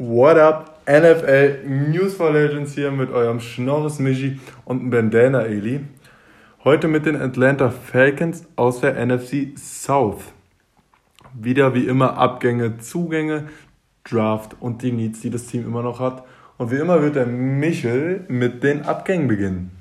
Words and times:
What 0.00 0.36
up? 0.38 0.86
NFL 0.86 1.64
News 1.66 2.14
for 2.14 2.32
Legends 2.32 2.74
hier 2.74 2.92
mit 2.92 3.10
eurem 3.10 3.40
Schnorres 3.40 3.98
Michi 3.98 4.38
und 4.64 4.90
Bandana 4.90 5.42
Eli. 5.42 5.80
Heute 6.62 6.86
mit 6.86 7.04
den 7.04 7.16
Atlanta 7.20 7.70
Falcons 7.70 8.46
aus 8.54 8.80
der 8.80 9.04
NFC 9.04 9.58
South. 9.58 10.32
Wieder 11.34 11.74
wie 11.74 11.88
immer 11.88 12.16
Abgänge, 12.16 12.78
Zugänge, 12.78 13.48
Draft 14.04 14.54
und 14.60 14.82
die 14.82 14.92
Needs, 14.92 15.20
die 15.22 15.30
das 15.30 15.46
Team 15.46 15.66
immer 15.66 15.82
noch 15.82 15.98
hat. 15.98 16.22
Und 16.58 16.70
wie 16.70 16.76
immer 16.76 17.02
wird 17.02 17.16
der 17.16 17.26
Michel 17.26 18.24
mit 18.28 18.62
den 18.62 18.82
Abgängen 18.82 19.26
beginnen. 19.26 19.72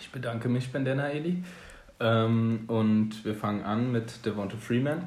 Ich 0.00 0.10
bedanke 0.10 0.48
mich, 0.48 0.72
Bandana 0.72 1.10
Eli. 1.10 1.44
Ähm, 2.00 2.60
und 2.68 3.22
wir 3.22 3.34
fangen 3.34 3.64
an 3.64 3.92
mit 3.92 4.24
Devonta 4.24 4.56
Freeman, 4.56 5.02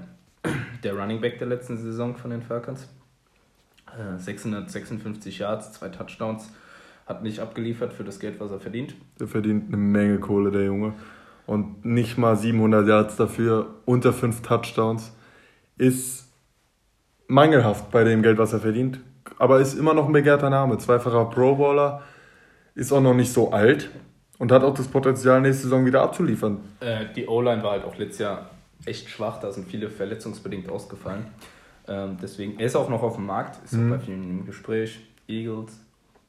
der 0.84 0.93
Running 0.93 1.20
Back 1.20 1.39
der 1.39 1.48
letzten 1.48 1.77
Saison 1.77 2.16
von 2.16 2.30
den 2.30 2.43
Falcons. 2.43 2.88
656 4.18 5.39
äh, 5.39 5.43
Yards, 5.43 5.73
zwei 5.73 5.89
Touchdowns. 5.89 6.52
Hat 7.05 7.23
nicht 7.23 7.40
abgeliefert 7.40 7.94
für 7.94 8.04
das 8.04 8.20
Geld, 8.20 8.40
was 8.40 8.52
er 8.52 8.59
verdient. 8.59 8.95
Der 9.20 9.27
verdient 9.27 9.68
eine 9.68 9.77
Menge 9.77 10.20
Kohle, 10.20 10.52
der 10.52 10.63
Junge. 10.66 10.94
Und 11.45 11.85
nicht 11.85 12.18
mal 12.18 12.35
700 12.35 12.88
Yards 12.88 13.16
dafür, 13.16 13.76
unter 13.85 14.12
fünf 14.12 14.41
Touchdowns. 14.41 15.13
Ist 15.77 16.27
mangelhaft 17.27 17.91
bei 17.91 18.04
dem 18.04 18.23
Geld, 18.23 18.38
was 18.38 18.54
er 18.54 18.59
verdient. 18.59 18.99
Aber 19.38 19.59
ist 19.59 19.77
immer 19.77 19.94
noch 19.94 20.07
ein 20.07 20.13
begehrter 20.13 20.49
Name. 20.49 20.77
Zweifacher 20.77 21.26
Pro 21.26 21.55
Bowler. 21.55 22.02
Ist 22.73 22.91
auch 22.91 23.02
noch 23.02 23.13
nicht 23.13 23.32
so 23.32 23.52
alt. 23.52 23.90
Und 24.38 24.52
hat 24.52 24.63
auch 24.63 24.73
das 24.73 24.88
Potenzial, 24.88 25.41
nächste 25.41 25.63
Saison 25.63 25.85
wieder 25.85 26.02
abzuliefern. 26.02 26.57
Äh, 26.80 27.05
die 27.16 27.27
O-Line 27.27 27.63
war 27.63 27.71
halt 27.71 27.85
auch 27.85 27.98
letztes 27.98 28.20
Jahr 28.20 28.49
echt 28.85 29.09
schwach. 29.09 29.40
Da 29.40 29.52
sind 29.52 29.68
viele 29.68 29.90
verletzungsbedingt 29.90 30.70
ausgefallen. 30.70 31.26
Ähm, 31.88 32.17
deswegen, 32.21 32.59
er 32.59 32.66
ist 32.66 32.75
auch 32.75 32.89
noch 32.89 33.03
auf 33.03 33.16
dem 33.16 33.25
Markt, 33.25 33.63
ist 33.63 33.73
mhm. 33.73 33.89
bei 33.89 33.99
vielen 33.99 34.23
im 34.23 34.45
Gespräch. 34.45 34.99
Eagles, 35.27 35.80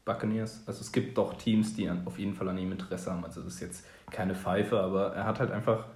Buccaneers. 0.05 0.62
Also 0.66 0.80
es 0.80 0.92
gibt 0.92 1.19
doch 1.19 1.34
Teams, 1.34 1.74
die 1.74 1.88
an, 1.88 2.02
auf 2.06 2.19
jeden 2.19 2.34
Fall 2.34 2.48
an 2.48 2.58
ihm 2.58 2.72
Interesse 2.72 3.11
haben. 3.11 3.25
Also 3.25 3.42
das 3.42 3.55
ist 3.55 3.61
jetzt 3.61 3.86
keine 4.11 4.34
Pfeife, 4.34 4.81
aber 4.81 5.14
er 5.14 5.25
hat 5.25 5.41
halt 5.41 5.50
einfach 5.50 5.86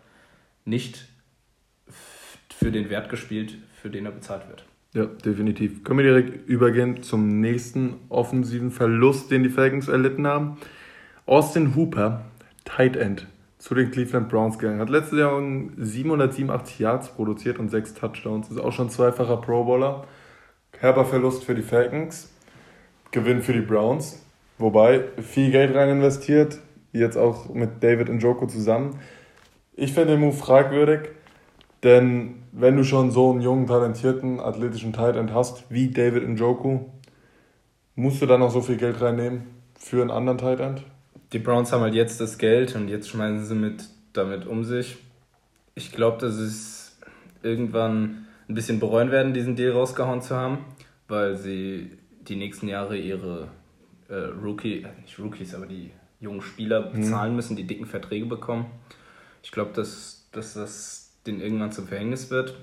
nicht 0.64 1.06
für 2.50 2.70
den 2.70 2.90
Wert 2.90 3.08
gespielt, 3.08 3.56
für 3.80 3.88
den 3.88 4.04
er 4.04 4.12
bezahlt 4.12 4.48
wird. 4.48 4.64
Ja, 4.92 5.06
definitiv. 5.06 5.84
Können 5.84 6.00
wir 6.00 6.06
direkt 6.06 6.48
übergehen 6.48 7.02
zum 7.02 7.40
nächsten 7.40 7.94
offensiven 8.08 8.70
Verlust, 8.70 9.30
den 9.30 9.44
die 9.44 9.48
Falcons 9.48 9.88
erlitten 9.88 10.26
haben. 10.26 10.58
Austin 11.26 11.76
Hooper, 11.76 12.24
Tight 12.64 12.96
End, 12.96 13.26
zu 13.61 13.75
den 13.75 13.91
Cleveland 13.91 14.30
Browns 14.30 14.58
gegangen. 14.58 14.80
Hat 14.80 14.89
letztes 14.89 15.19
Jahr 15.19 15.39
787 15.77 16.78
Yards 16.78 17.08
produziert 17.11 17.58
und 17.58 17.69
6 17.69 17.92
Touchdowns. 17.92 18.50
Ist 18.50 18.58
auch 18.58 18.72
schon 18.72 18.89
zweifacher 18.89 19.36
Pro 19.36 19.64
Bowler. 19.64 20.06
Herber 20.78 21.05
für 21.05 21.55
die 21.55 21.62
Falcons. 21.62 22.33
Gewinn 23.11 23.42
für 23.42 23.53
die 23.53 23.61
Browns. 23.61 24.25
Wobei 24.56 25.05
viel 25.19 25.50
Geld 25.50 25.75
rein 25.77 25.91
investiert. 25.91 26.58
Jetzt 26.92 27.19
auch 27.19 27.50
mit 27.50 27.83
David 27.83 28.08
Njoku 28.08 28.47
zusammen. 28.47 28.98
Ich 29.75 29.92
finde 29.92 30.12
den 30.12 30.20
Move 30.20 30.36
fragwürdig. 30.36 31.11
Denn 31.83 32.42
wenn 32.53 32.78
du 32.78 32.83
schon 32.83 33.11
so 33.11 33.31
einen 33.31 33.42
jungen, 33.42 33.66
talentierten, 33.66 34.41
athletischen 34.41 34.94
Tight 34.94 35.16
End 35.16 35.34
hast 35.34 35.70
wie 35.70 35.88
David 35.88 36.27
Njoku, 36.27 36.81
musst 37.94 38.22
du 38.22 38.27
dann 38.27 38.41
noch 38.41 38.50
so 38.50 38.62
viel 38.62 38.78
Geld 38.78 39.03
reinnehmen 39.03 39.42
für 39.78 40.00
einen 40.00 40.11
anderen 40.11 40.38
Tight 40.38 40.61
End? 40.61 40.83
Die 41.32 41.38
Browns 41.38 41.72
haben 41.72 41.82
halt 41.82 41.94
jetzt 41.94 42.20
das 42.20 42.38
Geld 42.38 42.74
und 42.74 42.88
jetzt 42.88 43.08
schmeißen 43.08 43.44
sie 43.44 43.54
mit, 43.54 43.84
damit 44.12 44.46
um 44.46 44.64
sich. 44.64 44.96
Ich 45.74 45.92
glaube, 45.92 46.18
dass 46.18 46.34
es 46.34 46.98
irgendwann 47.42 48.26
ein 48.48 48.54
bisschen 48.54 48.80
bereuen 48.80 49.10
werden, 49.10 49.32
diesen 49.32 49.54
Deal 49.56 49.72
rausgehauen 49.72 50.22
zu 50.22 50.34
haben, 50.34 50.64
weil 51.08 51.36
sie 51.36 51.98
die 52.22 52.36
nächsten 52.36 52.68
Jahre 52.68 52.96
ihre 52.96 53.48
äh, 54.08 54.14
Rookie, 54.14 54.82
äh, 54.82 54.88
nicht 55.00 55.18
Rookies, 55.18 55.54
aber 55.54 55.66
die 55.66 55.92
jungen 56.18 56.42
Spieler 56.42 56.88
mhm. 56.88 57.00
bezahlen 57.00 57.36
müssen, 57.36 57.56
die 57.56 57.66
dicken 57.66 57.86
Verträge 57.86 58.26
bekommen. 58.26 58.66
Ich 59.42 59.52
glaube, 59.52 59.72
dass, 59.74 60.28
dass 60.32 60.54
das 60.54 61.12
denen 61.26 61.40
irgendwann 61.40 61.72
zum 61.72 61.86
Verhängnis 61.86 62.30
wird. 62.30 62.56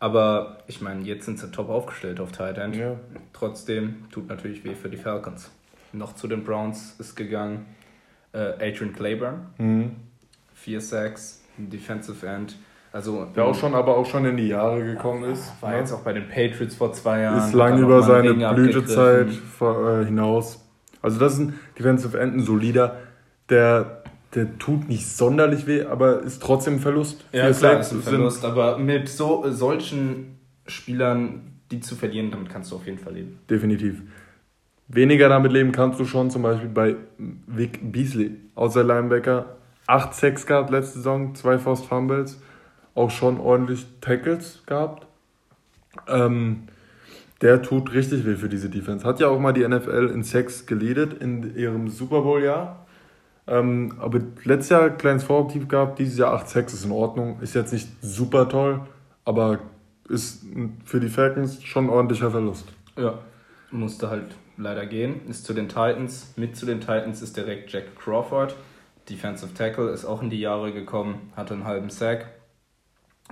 Aber 0.00 0.64
ich 0.66 0.80
meine, 0.80 1.02
jetzt 1.02 1.26
sind 1.26 1.38
sie 1.38 1.50
top 1.50 1.68
aufgestellt 1.68 2.20
auf 2.20 2.32
Tight 2.32 2.58
End. 2.58 2.74
Ja. 2.74 2.98
Trotzdem 3.32 4.06
tut 4.10 4.28
natürlich 4.28 4.64
weh 4.64 4.74
für 4.74 4.88
die 4.88 4.96
Falcons. 4.96 5.50
Noch 5.92 6.14
zu 6.14 6.26
den 6.26 6.44
Browns 6.44 6.96
ist 6.98 7.16
gegangen 7.16 7.66
äh, 8.32 8.68
Adrian 8.68 8.92
Claiborne. 8.92 9.38
Mhm. 9.58 9.96
Vier 10.54 10.80
Sacks, 10.80 11.42
Defensive 11.56 12.26
End. 12.26 12.56
Also, 12.92 13.26
der 13.36 13.44
auch 13.44 13.54
schon, 13.54 13.74
aber 13.74 13.96
auch 13.96 14.06
schon 14.06 14.24
in 14.24 14.36
die 14.36 14.48
Jahre 14.48 14.82
gekommen 14.82 15.30
ist. 15.30 15.52
War 15.60 15.70
ne? 15.70 15.78
jetzt 15.78 15.92
auch 15.92 16.00
bei 16.00 16.12
den 16.12 16.28
Patriots 16.28 16.74
vor 16.74 16.92
zwei 16.92 17.20
Jahren. 17.20 17.38
Ist 17.38 17.54
lang 17.54 17.78
über 17.78 18.02
seine 18.02 18.34
Blütezeit 18.52 19.28
äh, 19.60 20.04
hinaus. 20.04 20.64
Also 21.02 21.18
das 21.18 21.34
ist 21.34 21.38
ein 21.38 21.58
Defensive 21.78 22.18
End, 22.18 22.34
ein 22.34 22.42
solider, 22.42 22.98
der, 23.48 24.02
der 24.34 24.58
tut 24.58 24.88
nicht 24.88 25.06
sonderlich 25.06 25.66
weh, 25.66 25.84
aber 25.84 26.20
ist 26.22 26.42
trotzdem 26.42 26.74
ein 26.74 26.80
Verlust. 26.80 27.24
Ja, 27.32 27.50
klar, 27.52 27.80
ist 27.80 27.92
ein 27.92 28.02
Verlust, 28.02 28.44
aber 28.44 28.78
mit 28.78 29.08
so, 29.08 29.50
solchen 29.50 30.38
Spielern, 30.66 31.60
die 31.70 31.80
zu 31.80 31.96
verlieren, 31.96 32.30
damit 32.30 32.50
kannst 32.50 32.70
du 32.70 32.76
auf 32.76 32.86
jeden 32.86 32.98
Fall 32.98 33.14
leben. 33.14 33.38
Definitiv. 33.48 34.02
Weniger 34.92 35.28
damit 35.28 35.52
leben 35.52 35.70
kannst 35.70 36.00
du 36.00 36.04
schon 36.04 36.30
zum 36.30 36.42
Beispiel 36.42 36.68
bei 36.68 36.96
Vic 37.46 37.92
Beasley, 37.92 38.36
außer 38.56 38.82
Linebacker. 38.82 39.56
8 39.86 40.14
Sacks 40.14 40.46
gehabt 40.46 40.70
letzte 40.70 40.98
Saison, 40.98 41.34
zwei 41.34 41.58
Forced 41.58 41.86
Fumbles, 41.86 42.40
auch 42.96 43.10
schon 43.10 43.38
ordentlich 43.38 43.86
Tackles 44.00 44.64
gehabt. 44.66 45.06
Ähm, 46.08 46.64
der 47.40 47.62
tut 47.62 47.92
richtig 47.92 48.26
weh 48.26 48.34
für 48.34 48.48
diese 48.48 48.68
Defense. 48.68 49.06
Hat 49.06 49.20
ja 49.20 49.28
auch 49.28 49.38
mal 49.38 49.52
die 49.52 49.66
NFL 49.66 50.10
in 50.12 50.24
Sacks 50.24 50.66
geleadet 50.66 51.14
in 51.14 51.56
ihrem 51.56 51.88
Super 51.88 52.22
Bowl-Jahr. 52.22 52.86
Ähm, 53.46 53.94
aber 53.98 54.20
letztes 54.44 54.70
Jahr 54.70 54.82
ein 54.82 54.98
kleines 54.98 55.22
Vorobtief 55.22 55.68
gehabt, 55.68 56.00
dieses 56.00 56.18
Jahr 56.18 56.32
8 56.34 56.48
Sacks 56.48 56.74
ist 56.74 56.84
in 56.84 56.90
Ordnung. 56.90 57.38
Ist 57.40 57.54
jetzt 57.54 57.72
nicht 57.72 57.88
super 58.02 58.48
toll, 58.48 58.80
aber 59.24 59.60
ist 60.08 60.44
für 60.84 60.98
die 60.98 61.08
Falcons 61.08 61.62
schon 61.62 61.84
ein 61.84 61.90
ordentlicher 61.90 62.32
Verlust. 62.32 62.66
Ja, 62.96 63.20
musste 63.70 64.10
halt 64.10 64.36
leider 64.56 64.86
gehen, 64.86 65.26
ist 65.28 65.44
zu 65.44 65.54
den 65.54 65.68
Titans. 65.68 66.32
Mit 66.36 66.56
zu 66.56 66.66
den 66.66 66.80
Titans 66.80 67.22
ist 67.22 67.36
direkt 67.36 67.72
Jack 67.72 67.96
Crawford. 67.96 68.56
Defensive 69.08 69.54
Tackle 69.54 69.90
ist 69.90 70.04
auch 70.04 70.22
in 70.22 70.30
die 70.30 70.40
Jahre 70.40 70.72
gekommen, 70.72 71.32
hatte 71.36 71.54
einen 71.54 71.64
halben 71.64 71.90
Sack 71.90 72.28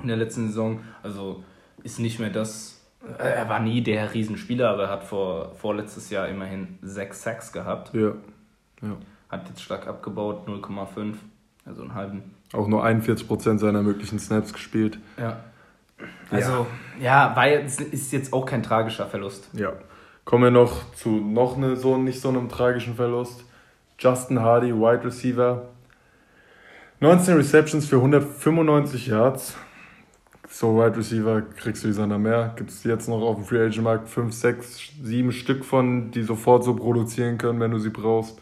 in 0.03 0.09
der 0.09 0.16
letzten 0.16 0.49
Saison. 0.49 0.81
Also 1.03 1.44
ist 1.82 1.99
nicht 1.99 2.19
mehr 2.19 2.31
das. 2.31 2.81
Äh, 3.19 3.22
er 3.22 3.49
war 3.49 3.60
nie 3.60 3.82
der 3.82 4.12
Riesenspieler, 4.12 4.71
aber 4.71 4.84
er 4.84 4.91
hat 4.91 5.04
vor, 5.04 5.54
vorletztes 5.54 6.10
Jahr 6.10 6.28
immerhin 6.28 6.78
sechs 6.82 7.22
Sacks 7.22 7.53
gehabt. 7.53 7.94
Ja. 7.94 8.12
ja. 8.82 8.97
Hat 9.28 9.49
jetzt 9.49 9.62
stark 9.62 9.87
abgebaut, 9.87 10.49
0,5, 10.49 11.15
also 11.65 11.82
einen 11.82 11.94
halben. 11.94 12.34
Auch 12.53 12.66
nur 12.66 12.84
41% 12.84 13.59
seiner 13.59 13.82
möglichen 13.82 14.19
Snaps 14.19 14.53
gespielt. 14.53 14.99
Ja. 15.19 15.44
Also, 16.31 16.66
ja, 16.99 17.28
ja 17.28 17.37
war, 17.37 17.49
ist 17.49 18.12
jetzt 18.12 18.32
auch 18.32 18.47
kein 18.47 18.62
tragischer 18.62 19.06
Verlust. 19.06 19.50
Ja. 19.53 19.75
Kommen 20.28 20.44
wir 20.44 20.50
noch 20.50 20.93
zu 20.93 21.09
noch 21.09 21.56
ne, 21.56 21.75
so 21.75 21.97
nicht 21.97 22.21
so 22.21 22.28
einem 22.28 22.50
tragischen 22.50 22.97
Verlust. 22.97 23.47
Justin 23.99 24.41
Hardy, 24.41 24.75
Wide 24.75 25.03
Receiver. 25.03 25.71
19 27.00 27.37
Receptions 27.37 27.87
für 27.87 27.97
195 27.97 29.06
Yards. 29.06 29.56
So 30.47 30.77
Wide 30.77 30.99
Receiver 30.99 31.41
kriegst 31.41 31.83
du 31.83 31.88
wie 31.88 31.93
seiner 31.93 32.19
mehr. 32.19 32.53
Gibt 32.56 32.69
es 32.69 32.84
jetzt 32.84 33.09
noch 33.09 33.22
auf 33.22 33.37
dem 33.37 33.47
Free 33.47 33.65
Agent 33.65 33.83
Markt 33.83 34.11
5, 34.11 34.34
6, 34.34 34.91
7 35.03 35.33
Stück 35.33 35.65
von, 35.65 36.11
die 36.11 36.22
sofort 36.22 36.62
so 36.62 36.77
produzieren 36.77 37.38
können, 37.38 37.59
wenn 37.59 37.71
du 37.71 37.78
sie 37.78 37.88
brauchst. 37.88 38.38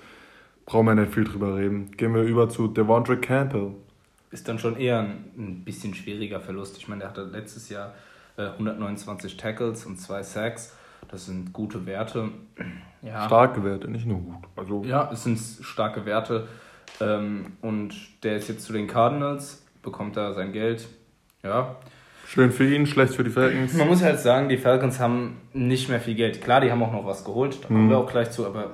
Brauchen 0.65 0.87
wir 0.87 0.97
nicht 0.97 1.15
viel 1.15 1.23
drüber 1.23 1.55
reden. 1.55 1.93
Gehen 1.93 2.13
wir 2.17 2.23
über 2.23 2.49
zu 2.49 2.67
Devontre 2.67 3.17
Campbell. 3.17 3.75
Ist 4.33 4.49
dann 4.49 4.59
schon 4.59 4.77
eher 4.77 5.03
ein, 5.03 5.31
ein 5.39 5.65
bisschen 5.65 5.95
schwieriger 5.95 6.41
Verlust. 6.41 6.79
Ich 6.79 6.89
meine, 6.89 7.03
der 7.03 7.11
hatte 7.11 7.23
letztes 7.23 7.69
Jahr 7.69 7.95
äh, 8.37 8.47
129 8.47 9.37
Tackles 9.37 9.87
und 9.87 10.01
2 10.01 10.25
Sacks. 10.25 10.73
Das 11.11 11.27
sind 11.27 11.53
gute 11.53 11.87
Werte. 11.87 12.31
Ja. 13.03 13.27
Starke 13.27 13.63
Werte, 13.65 13.89
nicht 13.89 14.07
nur 14.07 14.19
gut. 14.19 14.45
Also 14.57 14.83
ja, 14.85 15.11
es 15.13 15.25
sind 15.25 15.39
starke 15.39 16.05
Werte. 16.07 16.49
Ähm, 17.01 17.53
und 17.63 17.95
der 18.23 18.37
ist 18.37 18.49
jetzt 18.49 18.65
zu 18.65 18.73
den 18.73 18.87
Cardinals, 18.87 19.65
bekommt 19.83 20.17
da 20.17 20.33
sein 20.33 20.53
Geld. 20.53 20.89
Ja. 21.43 21.77
Schön 22.27 22.51
für 22.51 22.69
ihn, 22.69 22.87
schlecht 22.87 23.15
für 23.15 23.23
die 23.23 23.31
Falcons. 23.31 23.75
Man 23.75 23.87
muss 23.87 24.03
halt 24.03 24.19
sagen, 24.19 24.49
die 24.49 24.57
Falcons 24.57 24.99
haben 24.99 25.37
nicht 25.53 25.89
mehr 25.89 26.01
viel 26.01 26.17
Geld. 26.17 26.41
Klar, 26.43 26.61
die 26.61 26.73
haben 26.73 26.83
auch 26.83 26.93
noch 26.93 27.07
was 27.07 27.25
geholt, 27.25 27.63
da 27.63 27.69
kommen 27.69 27.87
mhm. 27.87 27.91
wir 27.91 27.99
auch 27.99 28.11
gleich 28.11 28.33
zu, 28.33 28.47
aber 28.47 28.73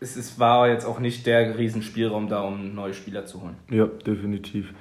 es 0.00 0.16
ist, 0.16 0.38
war 0.38 0.68
jetzt 0.68 0.86
auch 0.86 1.00
nicht 1.00 1.26
der 1.26 1.58
Riesenspielraum 1.58 2.28
da, 2.28 2.40
um 2.40 2.74
neue 2.74 2.94
Spieler 2.94 3.26
zu 3.26 3.42
holen. 3.42 3.56
Ja, 3.70 3.86
definitiv. 3.86 4.72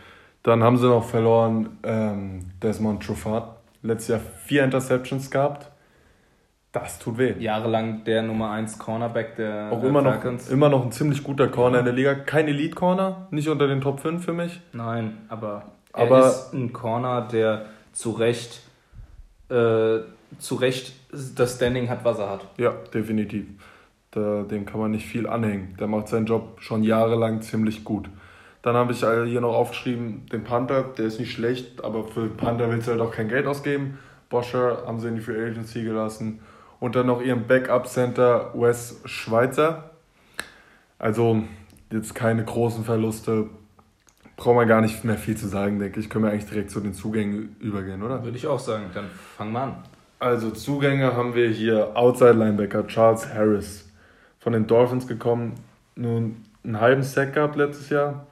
Dann 0.44 0.63
haben 0.63 0.78
sie 0.78 0.88
noch 0.88 1.04
verloren 1.04 1.78
ähm, 1.83 2.51
Desmond 2.62 3.04
Truffat. 3.04 3.57
Letztes 3.81 4.07
Jahr 4.07 4.19
vier 4.45 4.63
Interceptions 4.63 5.30
gehabt. 5.30 5.69
Das 6.72 7.00
tut 7.00 7.18
weh. 7.18 7.34
Jahrelang 7.40 8.04
der 8.04 8.22
Nummer 8.24 8.52
1 8.52 8.78
Cornerback 8.78 9.36
der 9.36 9.72
Auch 9.72 9.84
immer 9.84 10.02
noch, 10.02 10.24
immer 10.50 10.69
noch 10.69 10.84
ein 10.84 10.92
ziemlich 10.92 11.24
guter 11.24 11.48
Corner 11.48 11.75
ja. 11.75 11.80
in 11.80 11.86
der 11.86 11.94
Liga. 11.94 12.14
Kein 12.16 12.48
Elite-Corner, 12.48 13.28
nicht 13.31 13.48
unter 13.48 13.68
den 13.68 13.81
Top 13.81 14.00
5 14.00 14.24
für 14.24 14.34
mich. 14.34 14.60
Nein, 14.74 15.18
aber, 15.30 15.64
aber 15.94 16.19
er 16.19 16.28
ist 16.28 16.54
ein 16.54 16.74
Corner, 16.74 17.22
der 17.22 17.66
zu 17.94 18.12
Recht, 18.12 18.62
äh, 19.50 20.00
zu 20.40 20.56
Recht 20.56 20.94
das 21.36 21.56
Standing 21.56 21.90
hat, 21.90 22.04
was 22.04 22.19
er 22.19 22.30
hat. 22.30 22.46
Ja, 22.58 22.74
definitiv. 22.94 23.46
Da, 24.12 24.44
dem 24.44 24.66
kann 24.66 24.80
man 24.80 24.92
nicht 24.92 25.06
viel 25.06 25.28
anhängen. 25.28 25.75
Der 25.80 25.88
macht 25.88 26.10
seinen 26.10 26.25
Job 26.25 26.62
schon 26.62 26.84
jahrelang 26.84 27.42
ziemlich 27.42 27.84
gut. 27.84 28.10
Dann 28.62 28.75
habe 28.75 28.92
ich 28.92 29.00
hier 29.00 29.42
noch 29.42 29.54
aufgeschrieben, 29.56 30.25
den 30.31 30.44
Panther, 30.44 30.84
der 30.98 31.06
ist 31.06 31.19
nicht 31.19 31.31
schlecht, 31.31 31.84
aber 31.84 32.04
für 32.04 32.28
Panther 32.28 32.69
willst 32.69 32.88
du 32.88 32.92
halt 32.92 33.02
auch 33.02 33.12
kein 33.12 33.30
Geld 33.30 33.48
ausgeben. 33.48 33.98
Boscher 34.30 34.84
haben 34.86 35.00
sie 35.00 35.08
in 35.08 35.16
die 35.16 35.22
Free 35.22 35.42
Agency 35.42 35.84
gelassen. 35.84 36.42
Und 36.79 36.95
dann 36.95 37.07
noch 37.07 37.21
ihren 37.21 37.47
Backup-Center 37.47 38.53
Wes 38.53 39.01
Schweizer. 39.06 39.91
Also 41.00 41.44
jetzt 41.91 42.13
keine 42.15 42.44
großen 42.44 42.83
Verluste. 42.83 43.50
Brauchen 44.35 44.57
wir 44.57 44.65
gar 44.65 44.81
nicht 44.81 45.03
mehr 45.03 45.18
viel 45.18 45.35
zu 45.35 45.47
sagen, 45.47 45.79
denke 45.79 46.00
ich. 46.00 46.09
Können 46.09 46.25
wir 46.25 46.31
eigentlich 46.31 46.50
direkt 46.50 46.69
zu 46.69 46.79
den 46.79 46.94
Zugängen 46.94 47.56
übergehen, 47.59 48.03
oder? 48.03 48.24
Würde 48.24 48.38
ich 48.38 48.45
auch 48.45 48.59
sagen. 48.59 48.91
Dann 48.94 49.09
fangen 49.09 49.53
wir 49.53 49.62
an. 49.62 49.83
Also 50.19 50.51
Zugänge 50.51 51.15
haben 51.15 51.35
wir 51.35 51.50
hier 51.50 51.95
Outside 51.95 52.33
Linebacker 52.33 52.85
Charles 52.88 53.33
Harris 53.33 53.89
von 54.39 54.53
den 54.53 54.68
Dolphins 54.68 55.07
gekommen. 55.07 55.56
Nun 55.95 56.44
einen 56.63 56.80
halben 56.80 57.03
Sack 57.03 57.33
gehabt 57.33 57.56
letztes 57.56 57.89
Jahr. 57.89 58.27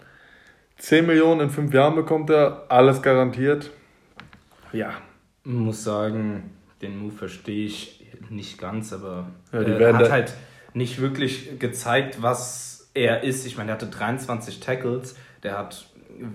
10 0.77 1.06
Millionen 1.06 1.41
in 1.41 1.50
5 1.50 1.74
Jahren 1.74 1.95
bekommt 1.95 2.30
er, 2.30 2.65
alles 2.69 3.01
garantiert. 3.01 3.71
Ja. 4.74 4.91
Ich 5.44 5.51
muss 5.51 5.83
sagen, 5.83 6.51
den 6.81 6.98
Move 6.98 7.13
verstehe 7.13 7.65
ich 7.65 8.05
nicht 8.29 8.57
ganz, 8.57 8.94
aber 8.94 9.27
ja, 9.51 9.62
er 9.62 9.97
hat 9.97 10.12
halt 10.12 10.33
nicht 10.73 11.00
wirklich 11.00 11.59
gezeigt, 11.59 12.21
was 12.21 12.89
er 12.94 13.23
ist. 13.23 13.45
Ich 13.45 13.57
meine, 13.57 13.71
er 13.71 13.75
hatte 13.75 13.88
23 13.88 14.59
Tackles, 14.59 15.15
der 15.44 15.57
hat 15.57 15.88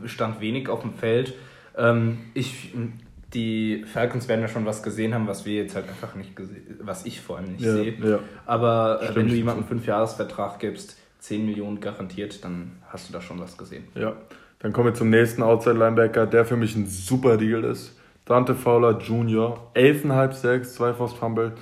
stand 0.07 0.41
wenig 0.41 0.69
auf 0.69 0.83
dem 0.83 0.95
Feld. 0.95 1.35
Ähm, 1.77 2.19
ich, 2.35 2.75
die 3.35 3.85
Falcons 3.85 4.29
werden 4.29 4.41
ja 4.41 4.49
schon 4.49 4.67
was 4.67 4.83
gesehen 4.83 5.15
haben, 5.15 5.27
was 5.27 5.47
wir 5.47 5.55
jetzt 5.55 5.75
halt 5.75 5.89
einfach 5.89 6.15
nicht 6.15 6.37
gesehen, 6.37 6.79
was 6.81 7.07
ich 7.07 7.21
vor 7.21 7.39
allem 7.39 7.53
nicht 7.53 7.65
ja, 7.65 7.75
sehe. 7.75 7.95
Ja. 8.03 8.19
Aber 8.47 9.01
äh, 9.03 9.15
wenn 9.15 9.29
du 9.29 9.35
jemandem 9.35 9.67
einen 9.69 9.81
5-Jahres-Vertrag 9.81 10.59
gibst, 10.59 10.99
10 11.21 11.47
Millionen 11.47 11.81
garantiert, 11.81 12.45
dann 12.45 12.73
hast 12.89 13.09
du 13.09 13.13
da 13.13 13.21
schon 13.21 13.41
was 13.41 13.57
gesehen. 13.57 13.85
Ja. 13.95 14.17
Dann 14.59 14.73
kommen 14.73 14.89
wir 14.89 14.95
zum 14.95 15.11
nächsten 15.11 15.43
Outside-Linebacker, 15.43 16.27
der 16.27 16.45
für 16.45 16.57
mich 16.57 16.77
ein 16.77 16.87
super 16.87 17.37
Deal 17.37 17.65
ist. 17.65 17.99
Dante 18.27 18.55
Fowler 18.55 18.99
Jr., 18.99 19.71
11,5 19.75 20.33
6, 20.33 20.75
2 20.75 20.95
Force 20.95 21.15
Fumble, 21.15 21.53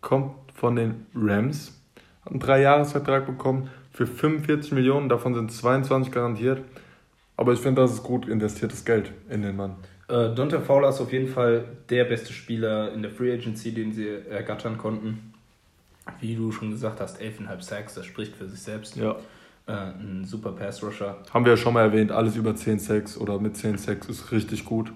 kommt 0.00 0.34
von 0.54 0.76
den 0.76 1.06
Rams, 1.14 1.80
hat 2.24 2.32
einen 2.32 2.42
3-Jahres-Vertrag 2.42 3.26
bekommen 3.26 3.70
für 3.92 4.06
45 4.06 4.72
Millionen, 4.72 5.08
davon 5.08 5.34
sind 5.34 5.52
22 5.52 6.12
garantiert. 6.12 6.62
Aber 7.36 7.52
ich 7.52 7.60
finde, 7.60 7.80
das 7.82 7.92
ist 7.92 8.02
gut 8.02 8.28
investiertes 8.28 8.84
Geld 8.84 9.12
in 9.30 9.42
den 9.42 9.56
Mann. 9.56 9.76
Äh, 10.08 10.34
Dante 10.34 10.60
Fowler 10.60 10.90
ist 10.90 11.00
auf 11.00 11.12
jeden 11.12 11.28
Fall 11.28 11.64
der 11.88 12.04
beste 12.04 12.32
Spieler 12.32 12.92
in 12.92 13.02
der 13.02 13.10
Free 13.10 13.32
Agency, 13.32 13.72
den 13.72 13.92
sie 13.92 14.08
ergattern 14.08 14.76
konnten. 14.76 15.32
Wie 16.20 16.34
du 16.34 16.52
schon 16.52 16.70
gesagt 16.70 17.00
hast, 17.00 17.20
11,5 17.20 17.62
Sacks, 17.62 17.94
das 17.94 18.04
spricht 18.04 18.36
für 18.36 18.46
sich 18.46 18.60
selbst. 18.60 18.96
Ja. 18.96 19.16
Äh, 19.66 19.72
ein 19.72 20.24
super 20.26 20.52
Pass-Rusher. 20.52 21.18
Haben 21.32 21.44
wir 21.44 21.52
ja 21.52 21.56
schon 21.56 21.72
mal 21.72 21.82
erwähnt, 21.82 22.12
alles 22.12 22.36
über 22.36 22.54
10 22.54 22.78
Sacks 22.78 23.16
oder 23.16 23.38
mit 23.38 23.56
10 23.56 23.78
Sacks 23.78 24.08
ist 24.08 24.32
richtig 24.32 24.64
gut 24.64 24.92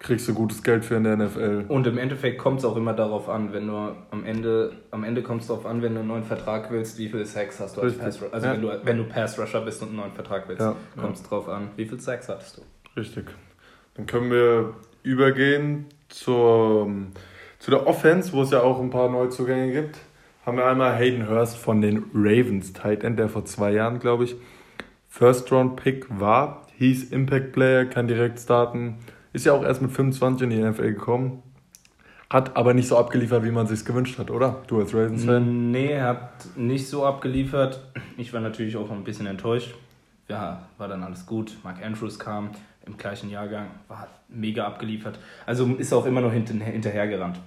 kriegst 0.00 0.26
du 0.26 0.34
gutes 0.34 0.62
Geld 0.62 0.84
für 0.84 0.96
in 0.96 1.04
der 1.04 1.16
NFL. 1.16 1.66
Und 1.68 1.86
im 1.86 1.98
Endeffekt 1.98 2.38
kommt 2.38 2.60
es 2.60 2.64
auch 2.64 2.76
immer 2.76 2.94
darauf 2.94 3.28
an, 3.28 3.52
wenn 3.52 3.66
du 3.66 3.94
am 4.10 4.24
Ende, 4.24 4.72
am 4.90 5.04
Ende 5.04 5.22
kommt 5.22 5.42
es 5.42 5.48
darauf 5.48 5.66
an, 5.66 5.82
wenn 5.82 5.94
du 5.94 6.00
einen 6.00 6.08
neuen 6.08 6.24
Vertrag 6.24 6.70
willst, 6.70 6.98
wie 6.98 7.08
viel 7.08 7.24
Sacks 7.26 7.60
hast 7.60 7.76
du 7.76 7.82
als 7.82 7.98
Pass 7.98 8.20
Rusher. 8.20 8.34
Also 8.34 8.46
ja. 8.46 8.54
wenn 8.54 8.62
du, 8.62 8.80
wenn 8.82 8.96
du 8.96 9.04
Pass 9.04 9.38
Rusher 9.38 9.60
bist 9.60 9.82
und 9.82 9.88
einen 9.88 9.98
neuen 9.98 10.12
Vertrag 10.12 10.48
willst, 10.48 10.62
ja. 10.62 10.74
kommt 10.98 11.16
es 11.16 11.22
darauf 11.22 11.48
an, 11.50 11.68
wie 11.76 11.84
viel 11.84 12.00
Sacks 12.00 12.30
hattest 12.30 12.56
du. 12.56 12.62
Richtig. 12.98 13.26
Dann 13.94 14.06
können 14.06 14.30
wir 14.30 14.72
übergehen 15.02 15.86
zur, 16.08 16.90
zu 17.58 17.70
der 17.70 17.86
Offense, 17.86 18.32
wo 18.32 18.42
es 18.42 18.50
ja 18.50 18.62
auch 18.62 18.80
ein 18.80 18.90
paar 18.90 19.10
Neuzugänge 19.10 19.70
gibt. 19.70 19.98
Haben 20.46 20.56
wir 20.56 20.64
einmal 20.64 20.96
Hayden 20.96 21.28
Hurst 21.28 21.58
von 21.58 21.82
den 21.82 22.04
Ravens, 22.14 22.72
Tight 22.72 23.04
End, 23.04 23.18
der 23.18 23.28
vor 23.28 23.44
zwei 23.44 23.72
Jahren, 23.72 23.98
glaube 23.98 24.24
ich, 24.24 24.34
First 25.10 25.52
Round 25.52 25.76
Pick 25.76 26.06
war, 26.08 26.66
hieß 26.78 27.10
Impact 27.12 27.52
Player, 27.52 27.84
kann 27.84 28.08
direkt 28.08 28.40
starten 28.40 28.96
ist 29.32 29.46
ja 29.46 29.52
auch 29.52 29.62
erst 29.62 29.82
mit 29.82 29.90
25 29.90 30.44
in 30.44 30.50
die 30.50 30.62
NFL 30.62 30.92
gekommen. 30.92 31.42
Hat 32.28 32.56
aber 32.56 32.74
nicht 32.74 32.86
so 32.86 32.96
abgeliefert, 32.96 33.44
wie 33.44 33.50
man 33.50 33.66
sich 33.66 33.84
gewünscht 33.84 34.18
hat, 34.18 34.30
oder? 34.30 34.62
Du 34.68 34.78
als 34.78 34.94
Ravens-Fan? 34.94 35.72
Nee, 35.72 35.92
er 35.92 36.04
hat 36.06 36.56
nicht 36.56 36.88
so 36.88 37.04
abgeliefert. 37.04 37.82
Ich 38.16 38.32
war 38.32 38.40
natürlich 38.40 38.76
auch 38.76 38.90
ein 38.90 39.02
bisschen 39.02 39.26
enttäuscht. 39.26 39.74
Ja, 40.28 40.68
war 40.78 40.86
dann 40.86 41.02
alles 41.02 41.26
gut. 41.26 41.56
Mark 41.64 41.84
Andrews 41.84 42.20
kam 42.20 42.50
im 42.86 42.96
gleichen 42.96 43.30
Jahrgang, 43.30 43.66
war 43.88 44.06
mega 44.28 44.64
abgeliefert. 44.64 45.18
Also 45.44 45.66
ist 45.74 45.92
auch 45.92 46.06
immer 46.06 46.20
noch 46.20 46.32
hinterhergerannt. 46.32 47.40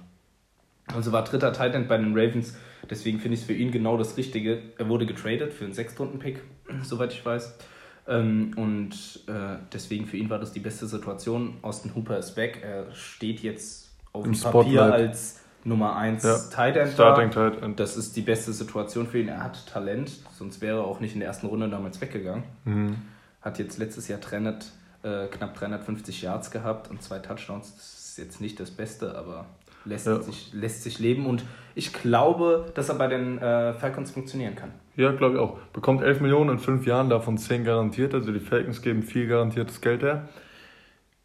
Also 0.94 1.12
war 1.12 1.24
dritter 1.24 1.54
Titan 1.54 1.88
bei 1.88 1.96
den 1.96 2.12
Ravens. 2.12 2.54
Deswegen 2.90 3.20
finde 3.20 3.36
ich 3.36 3.40
es 3.40 3.46
für 3.46 3.54
ihn 3.54 3.70
genau 3.70 3.96
das 3.96 4.18
Richtige. 4.18 4.60
Er 4.76 4.90
wurde 4.90 5.06
getradet 5.06 5.54
für 5.54 5.64
einen 5.64 5.72
Sechstrunden-Pick, 5.72 6.42
soweit 6.82 7.14
ich 7.14 7.24
weiß. 7.24 7.56
Ähm, 8.06 8.52
und 8.56 8.92
äh, 9.26 9.56
deswegen 9.72 10.06
für 10.06 10.16
ihn 10.16 10.28
war 10.30 10.38
das 10.38 10.52
die 10.52 10.60
beste 10.60 10.86
Situation. 10.86 11.56
Austin 11.62 11.94
Hooper 11.94 12.18
ist 12.18 12.36
weg. 12.36 12.60
Er 12.62 12.92
steht 12.94 13.40
jetzt 13.40 13.90
auf 14.12 14.24
dem 14.24 14.38
Papier 14.38 14.82
als 14.82 15.40
Nummer 15.64 15.96
1 15.96 16.22
ja. 16.22 16.38
Tight 16.50 16.76
End. 16.76 16.92
Starting 16.92 17.30
Tight 17.30 17.62
End. 17.62 17.80
Das 17.80 17.96
ist 17.96 18.14
die 18.16 18.22
beste 18.22 18.52
Situation 18.52 19.06
für 19.06 19.18
ihn. 19.18 19.28
Er 19.28 19.42
hat 19.42 19.66
Talent, 19.66 20.12
sonst 20.36 20.60
wäre 20.60 20.80
er 20.80 20.84
auch 20.84 21.00
nicht 21.00 21.14
in 21.14 21.20
der 21.20 21.28
ersten 21.28 21.46
Runde 21.46 21.68
damals 21.68 22.00
weggegangen. 22.00 22.44
Mhm. 22.64 22.96
Hat 23.40 23.58
jetzt 23.58 23.78
letztes 23.78 24.08
Jahr 24.08 24.20
300, 24.20 24.66
äh, 25.02 25.26
knapp 25.28 25.54
350 25.54 26.22
Yards 26.22 26.50
gehabt 26.50 26.90
und 26.90 27.02
zwei 27.02 27.18
Touchdowns. 27.18 27.74
Das 27.74 28.08
ist 28.10 28.18
jetzt 28.18 28.40
nicht 28.40 28.60
das 28.60 28.70
Beste, 28.70 29.16
aber 29.16 29.46
lässt, 29.84 30.06
ja. 30.06 30.20
sich, 30.20 30.52
lässt 30.52 30.82
sich 30.82 30.98
leben. 30.98 31.26
Und 31.26 31.44
ich 31.74 31.92
glaube, 31.92 32.66
dass 32.74 32.88
er 32.88 32.96
bei 32.96 33.06
den 33.06 33.38
äh, 33.38 33.74
Falcons 33.74 34.10
funktionieren 34.10 34.54
kann. 34.54 34.70
Ja, 34.96 35.12
glaube 35.12 35.36
ich 35.36 35.40
auch. 35.40 35.58
Bekommt 35.72 36.02
11 36.02 36.20
Millionen 36.20 36.50
in 36.50 36.58
5 36.58 36.86
Jahren, 36.86 37.10
davon 37.10 37.38
10 37.38 37.64
garantiert. 37.64 38.14
Also 38.14 38.32
die 38.32 38.40
Falcons 38.40 38.80
geben 38.82 39.02
viel 39.02 39.26
garantiertes 39.26 39.80
Geld 39.80 40.02
her. 40.02 40.28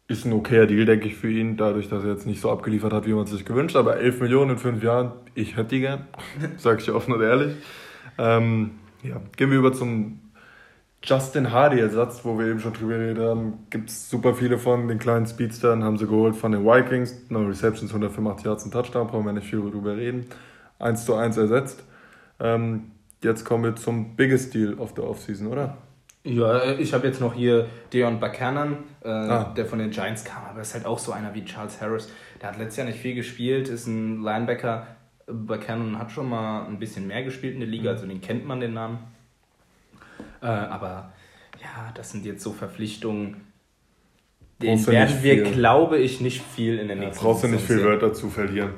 Ist 0.08 0.24
ein 0.24 0.32
okayer 0.32 0.66
Deal, 0.66 0.86
denke 0.86 1.06
ich, 1.06 1.14
für 1.14 1.30
ihn, 1.30 1.56
dadurch, 1.56 1.88
dass 1.88 2.02
er 2.02 2.10
jetzt 2.10 2.26
nicht 2.26 2.40
so 2.40 2.50
abgeliefert 2.50 2.92
hat, 2.92 3.06
wie 3.06 3.12
man 3.12 3.24
es 3.24 3.30
sich 3.30 3.44
gewünscht. 3.44 3.76
Aber 3.76 3.98
11 3.98 4.20
Millionen 4.20 4.52
in 4.52 4.58
5 4.58 4.82
Jahren, 4.82 5.12
ich 5.34 5.56
hätte 5.56 5.68
die 5.68 5.80
gern. 5.80 6.08
Sag 6.56 6.80
ich 6.80 6.90
offen 6.90 7.14
und 7.14 7.22
ehrlich. 7.22 7.54
Ähm, 8.18 8.72
ja, 9.04 9.20
gehen 9.36 9.50
wir 9.50 9.58
über 9.58 9.72
zum 9.72 10.18
Justin 11.02 11.50
Hardy-Ersatz, 11.50 12.24
wo 12.24 12.38
wir 12.38 12.46
eben 12.46 12.60
schon 12.60 12.74
drüber 12.74 12.98
geredet 12.98 13.24
haben. 13.24 13.66
Gibt 13.70 13.88
es 13.88 14.10
super 14.10 14.34
viele 14.34 14.58
von 14.58 14.86
den 14.86 14.98
kleinen 14.98 15.26
Speedstern, 15.26 15.82
haben 15.82 15.96
sie 15.96 16.06
geholt 16.06 16.36
von 16.36 16.52
den 16.52 16.64
Vikings. 16.64 17.30
No 17.30 17.40
Receptions, 17.40 17.90
185 17.90 18.44
Yards 18.44 18.64
und 18.64 18.72
Touchdown, 18.72 19.06
brauchen 19.06 19.24
wir 19.24 19.32
nicht 19.32 19.46
viel 19.46 19.60
drüber 19.60 19.96
reden. 19.96 20.26
1 20.78 21.04
zu 21.04 21.14
1 21.14 21.36
ersetzt. 21.38 21.84
Ähm, 22.38 22.92
Jetzt 23.22 23.44
kommen 23.44 23.64
wir 23.64 23.76
zum 23.76 24.16
Biggest 24.16 24.54
Deal 24.54 24.74
of 24.74 24.94
the 24.96 25.02
Offseason, 25.02 25.48
oder? 25.48 25.76
Ja, 26.24 26.72
ich 26.78 26.92
habe 26.94 27.06
jetzt 27.06 27.20
noch 27.20 27.34
hier 27.34 27.66
Deon 27.92 28.18
Buchanan, 28.18 28.78
äh, 29.02 29.08
ah. 29.08 29.54
der 29.56 29.66
von 29.66 29.78
den 29.78 29.90
Giants 29.90 30.24
kam, 30.24 30.44
aber 30.44 30.60
ist 30.60 30.74
halt 30.74 30.86
auch 30.86 30.98
so 30.98 31.12
einer 31.12 31.34
wie 31.34 31.44
Charles 31.44 31.80
Harris. 31.80 32.10
Der 32.40 32.50
hat 32.50 32.58
letztes 32.58 32.78
Jahr 32.78 32.86
nicht 32.86 32.98
viel 32.98 33.14
gespielt, 33.14 33.68
ist 33.68 33.86
ein 33.86 34.22
Linebacker. 34.22 34.86
Buchanan 35.26 35.98
hat 35.98 36.10
schon 36.10 36.28
mal 36.28 36.66
ein 36.66 36.78
bisschen 36.78 37.06
mehr 37.06 37.22
gespielt 37.22 37.54
in 37.54 37.60
der 37.60 37.68
Liga, 37.68 37.90
mhm. 37.90 37.96
also 37.96 38.06
den 38.06 38.20
kennt 38.20 38.46
man 38.46 38.60
den 38.60 38.74
Namen. 38.74 38.98
Äh, 40.42 40.46
aber 40.46 41.12
ja, 41.60 41.92
das 41.94 42.10
sind 42.10 42.24
jetzt 42.24 42.42
so 42.42 42.52
Verpflichtungen, 42.52 43.50
den 44.62 44.86
werden 44.86 45.22
wir, 45.22 45.42
glaube 45.52 45.98
ich, 45.98 46.20
nicht 46.20 46.42
viel 46.42 46.78
in 46.78 46.88
der 46.88 46.96
nächsten 46.96 47.24
ja, 47.24 47.30
Brauchst 47.30 47.44
du 47.44 47.48
nicht 47.48 47.64
viel 47.64 47.82
Wörter 47.82 48.12
zu 48.12 48.28
verlieren. 48.28 48.72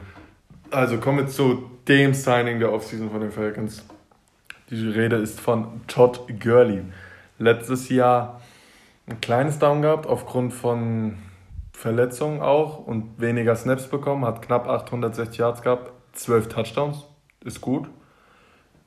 Also 0.70 0.98
kommen 0.98 1.18
wir 1.18 1.26
zu 1.26 1.70
dem 1.88 2.14
Signing 2.14 2.60
der 2.60 2.72
Offseason 2.72 3.10
von 3.10 3.20
den 3.20 3.32
Falcons. 3.32 3.84
Die 4.70 4.88
Rede 4.88 5.16
ist 5.16 5.40
von 5.40 5.80
Todd 5.88 6.20
Gurley. 6.40 6.82
Letztes 7.38 7.88
Jahr 7.88 8.40
ein 9.08 9.20
kleines 9.20 9.58
Down 9.58 9.82
gehabt, 9.82 10.06
aufgrund 10.06 10.54
von 10.54 11.18
Verletzungen 11.72 12.40
auch 12.40 12.86
und 12.86 13.20
weniger 13.20 13.56
Snaps 13.56 13.88
bekommen, 13.88 14.24
hat 14.24 14.40
knapp 14.40 14.68
860 14.68 15.38
Yards 15.38 15.62
gehabt, 15.62 15.90
12 16.12 16.48
Touchdowns, 16.48 17.04
ist 17.44 17.60
gut. 17.60 17.88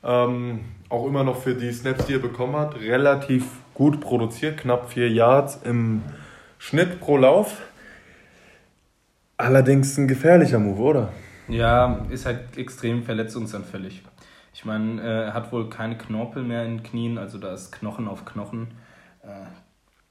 Ähm, 0.05 0.59
auch 0.89 1.07
immer 1.07 1.23
noch 1.23 1.37
für 1.37 1.55
die 1.55 1.71
Snaps, 1.71 2.05
die 2.05 2.13
er 2.13 2.19
bekommen 2.19 2.55
hat, 2.55 2.75
relativ 2.75 3.45
gut 3.73 3.99
produziert, 3.99 4.57
knapp 4.57 4.91
4 4.91 5.09
Yards 5.09 5.59
im 5.63 6.03
Schnitt 6.59 6.99
pro 6.99 7.17
Lauf. 7.17 7.61
Allerdings 9.37 9.97
ein 9.97 10.07
gefährlicher 10.07 10.59
Move, 10.59 10.81
oder? 10.81 11.09
Ja, 11.47 12.05
ist 12.09 12.25
halt 12.25 12.57
extrem 12.57 13.03
verletzungsanfällig. 13.03 14.03
Ich 14.53 14.63
meine, 14.63 15.01
er 15.01 15.33
hat 15.33 15.51
wohl 15.51 15.69
keine 15.69 15.97
Knorpel 15.97 16.43
mehr 16.43 16.63
in 16.65 16.77
den 16.77 16.83
Knien, 16.83 17.17
also 17.17 17.37
da 17.37 17.53
ist 17.53 17.71
Knochen 17.71 18.07
auf 18.07 18.23
Knochen. 18.23 18.67
Äh, 19.23 19.45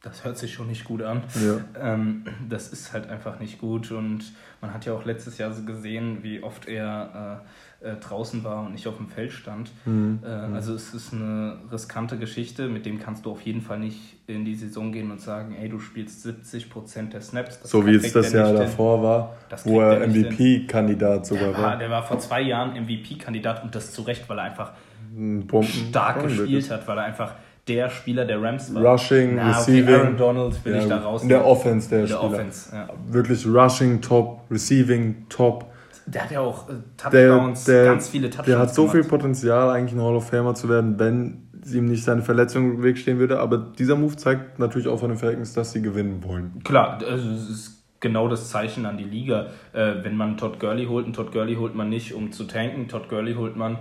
das 0.04 0.24
hört 0.24 0.38
sich 0.38 0.52
schon 0.54 0.68
nicht 0.68 0.84
gut 0.84 1.02
an. 1.02 1.22
Ja. 1.34 1.94
Ähm, 1.94 2.24
das 2.48 2.68
ist 2.72 2.92
halt 2.92 3.08
einfach 3.08 3.40
nicht 3.40 3.58
gut 3.58 3.90
und 3.90 4.20
man 4.60 4.72
hat 4.72 4.84
ja 4.86 4.92
auch 4.92 5.04
letztes 5.04 5.38
Jahr 5.38 5.52
so 5.52 5.62
gesehen, 5.64 6.18
wie 6.22 6.42
oft 6.42 6.68
er 6.68 7.40
äh, 7.82 7.88
äh, 7.90 7.96
draußen 7.96 8.44
war 8.44 8.64
und 8.64 8.72
nicht 8.72 8.86
auf 8.86 8.96
dem 8.96 9.08
Feld 9.08 9.32
stand. 9.32 9.70
Mhm. 9.84 10.20
Äh, 10.24 10.28
also 10.28 10.74
es 10.74 10.94
ist 10.94 11.12
eine 11.12 11.56
riskante 11.72 12.16
Geschichte, 12.18 12.68
mit 12.68 12.86
dem 12.86 12.98
kannst 12.98 13.26
du 13.26 13.30
auf 13.32 13.42
jeden 13.42 13.60
Fall 13.60 13.78
nicht 13.78 13.98
in 14.26 14.44
die 14.44 14.54
Saison 14.54 14.92
gehen 14.92 15.10
und 15.10 15.20
sagen, 15.20 15.54
ey, 15.60 15.68
du 15.68 15.78
spielst 15.78 16.26
70% 16.26 17.10
der 17.10 17.20
Snaps. 17.20 17.60
Das 17.60 17.70
So 17.70 17.86
wie 17.86 17.94
es 17.94 18.12
das 18.12 18.32
Jahr 18.32 18.52
davor 18.54 19.02
war, 19.02 19.36
wo 19.64 19.80
er 19.80 20.06
MVP-Kandidat 20.06 21.26
sogar 21.26 21.48
Der 21.48 21.52
war, 21.54 21.62
war. 21.62 21.76
der 21.78 21.90
war 21.90 22.02
vor 22.02 22.18
zwei 22.18 22.42
Jahren 22.42 22.74
MVP-Kandidat 22.82 23.62
und 23.64 23.74
das 23.74 23.92
zu 23.92 24.02
Recht, 24.02 24.28
weil 24.28 24.38
er 24.38 24.44
einfach 24.44 24.72
Ein 25.16 25.46
Bomben- 25.46 25.66
stark 25.68 26.20
Bomben- 26.20 26.36
gespielt 26.36 26.70
hat, 26.70 26.86
weil 26.88 26.98
er 26.98 27.04
einfach 27.04 27.34
der 27.68 27.88
Spieler 27.90 28.24
der 28.26 28.42
Rams 28.42 28.74
war. 28.74 28.82
Rushing, 28.84 29.36
Na, 29.36 29.48
okay, 29.50 29.58
Receiving. 29.58 29.94
Aaron 29.94 30.16
Donald 30.16 30.64
will 30.64 30.74
Ja, 30.74 30.82
ich 30.82 30.88
da 30.88 30.98
raus. 30.98 31.22
in 31.22 31.28
der 31.28 31.46
Offense 31.46 31.88
der 31.88 32.00
der 32.00 32.06
Spieler. 32.08 32.22
Offense, 32.24 32.74
ja. 32.74 32.88
Wirklich 33.08 33.46
Rushing 33.46 34.00
top, 34.00 34.40
Receiving 34.50 35.26
top. 35.28 35.66
Der 36.06 36.24
hat 36.24 36.30
ja 36.30 36.40
auch 36.40 36.68
äh, 36.68 36.72
Der, 37.10 37.28
Touchdowns, 37.28 37.64
der, 37.64 37.84
ganz 37.86 38.08
viele 38.10 38.28
Touchdowns. 38.28 38.46
der 38.46 38.58
hat 38.58 38.74
so 38.74 38.86
viel 38.88 39.00
gemacht. 39.00 39.08
Potenzial, 39.10 39.70
eigentlich 39.70 39.98
ein 39.98 40.02
Hall 40.04 40.14
of 40.16 40.28
Famer 40.28 40.54
zu 40.54 40.68
werden, 40.68 40.98
wenn 40.98 41.48
ihm 41.72 41.86
nicht 41.86 42.04
seine 42.04 42.20
Verletzung 42.20 42.74
im 42.74 42.82
Weg 42.82 42.98
stehen 42.98 43.18
würde. 43.18 43.40
Aber 43.40 43.56
dieser 43.56 43.96
Move 43.96 44.14
zeigt 44.16 44.58
natürlich 44.58 44.86
auch 44.88 45.00
von 45.00 45.08
den 45.08 45.16
Falcons, 45.18 45.54
dass 45.54 45.72
sie 45.72 45.80
gewinnen 45.80 46.22
wollen. 46.22 46.60
Klar, 46.64 46.98
also 47.08 47.30
es 47.30 47.48
ist 47.48 47.82
genau 48.00 48.28
das 48.28 48.50
Zeichen 48.50 48.84
an 48.84 48.98
die 48.98 49.04
Liga. 49.04 49.46
Äh, 49.72 49.94
wenn 50.02 50.14
man 50.18 50.36
Todd 50.36 50.60
Gurley 50.60 50.84
holt, 50.84 51.06
und 51.06 51.14
Todd 51.16 51.32
Gurley 51.32 51.54
holt 51.54 51.74
man 51.74 51.88
nicht, 51.88 52.12
um 52.12 52.32
zu 52.32 52.44
tanken, 52.44 52.86
Todd 52.88 53.08
Gurley 53.08 53.32
holt 53.34 53.56
man 53.56 53.78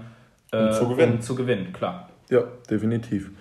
äh, 0.53 0.67
Um 0.67 0.71
zu 0.71 0.87
gewinnen. 0.87 1.13
Um 1.15 1.21
zu 1.21 1.35
gewinnen, 1.35 1.73
klar. 1.73 2.07
Ja, 2.29 2.43
definitiv. 2.69 3.31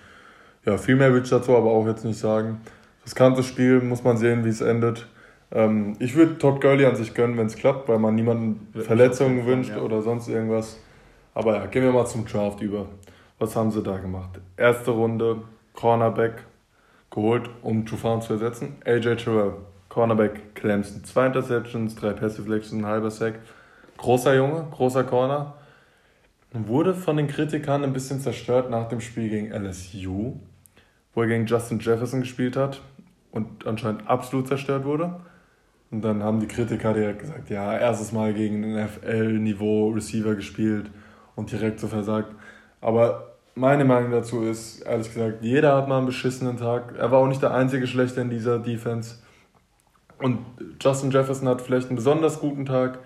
Ja, 0.64 0.76
viel 0.76 0.96
mehr 0.96 1.12
will 1.12 1.22
ich 1.22 1.30
dazu 1.30 1.56
aber 1.56 1.70
auch 1.70 1.86
jetzt 1.86 2.04
nicht 2.04 2.18
sagen. 2.18 2.60
Riskantes 3.04 3.46
Spiel, 3.46 3.80
muss 3.80 4.04
man 4.04 4.16
sehen, 4.16 4.44
wie 4.44 4.48
es 4.48 4.60
endet. 4.60 5.06
Ähm, 5.50 5.96
ich 5.98 6.14
würde 6.14 6.38
Todd 6.38 6.60
Gurley 6.60 6.86
an 6.86 6.96
sich 6.96 7.14
gönnen, 7.14 7.36
wenn 7.36 7.46
es 7.46 7.56
klappt, 7.56 7.88
weil 7.88 7.98
man 7.98 8.14
niemanden 8.14 8.68
Würde 8.68 8.78
mich 8.78 8.86
Verletzungen 8.86 9.38
Fall, 9.40 9.46
wünscht 9.48 9.70
ja. 9.70 9.82
oder 9.82 10.02
sonst 10.02 10.28
irgendwas. 10.28 10.78
Aber 11.34 11.56
ja, 11.56 11.66
gehen 11.66 11.82
wir 11.82 11.92
mal 11.92 12.06
zum 12.06 12.26
Draft 12.26 12.60
über. 12.60 12.86
Was 13.38 13.56
haben 13.56 13.70
sie 13.70 13.82
da 13.82 13.98
gemacht? 13.98 14.40
Erste 14.56 14.92
Runde, 14.92 15.42
Cornerback 15.74 16.44
geholt, 17.10 17.50
um 17.62 17.84
Trufant 17.84 18.22
zu 18.22 18.34
ersetzen. 18.34 18.76
AJ 18.84 19.16
Terrell, 19.16 19.54
Cornerback 19.88 20.54
Clemson. 20.54 21.02
Zwei 21.04 21.26
Interceptions, 21.26 21.96
drei 21.96 22.12
Passive 22.12 22.42
Deflections, 22.42 22.82
ein 22.82 22.86
halber 22.86 23.10
Sack. 23.10 23.34
Großer 23.98 24.34
Junge, 24.36 24.66
großer 24.70 25.04
Corner. 25.04 25.54
Wurde 26.52 26.94
von 26.94 27.16
den 27.16 27.28
Kritikern 27.28 27.82
ein 27.82 27.92
bisschen 27.92 28.20
zerstört 28.20 28.70
nach 28.70 28.88
dem 28.88 29.00
Spiel 29.00 29.28
gegen 29.28 29.50
LSU, 29.52 30.34
wo 31.14 31.22
er 31.22 31.28
gegen 31.28 31.46
Justin 31.46 31.78
Jefferson 31.78 32.20
gespielt 32.20 32.56
hat 32.56 32.80
und 33.30 33.66
anscheinend 33.66 34.08
absolut 34.08 34.48
zerstört 34.48 34.84
wurde. 34.84 35.20
Und 35.90 36.02
dann 36.02 36.22
haben 36.22 36.40
die 36.40 36.46
Kritiker 36.46 36.94
direkt 36.94 37.20
gesagt, 37.20 37.50
ja, 37.50 37.76
erstes 37.76 38.12
Mal 38.12 38.32
gegen 38.32 38.60
NFL-Niveau 38.74 39.90
Receiver 39.90 40.34
gespielt 40.34 40.90
und 41.34 41.52
direkt 41.52 41.80
so 41.80 41.86
versagt. 41.86 42.34
Aber 42.80 43.36
meine 43.54 43.84
Meinung 43.84 44.10
dazu 44.10 44.42
ist, 44.42 44.80
ehrlich 44.80 45.12
gesagt, 45.12 45.42
jeder 45.42 45.76
hat 45.76 45.88
mal 45.88 45.98
einen 45.98 46.06
beschissenen 46.06 46.56
Tag. 46.56 46.94
Er 46.96 47.10
war 47.10 47.18
auch 47.18 47.26
nicht 47.26 47.42
der 47.42 47.52
einzige 47.52 47.86
Schlechte 47.86 48.22
in 48.22 48.30
dieser 48.30 48.58
Defense. 48.58 49.16
Und 50.18 50.38
Justin 50.80 51.10
Jefferson 51.10 51.48
hat 51.48 51.60
vielleicht 51.60 51.88
einen 51.88 51.96
besonders 51.96 52.40
guten 52.40 52.64
Tag. 52.64 53.00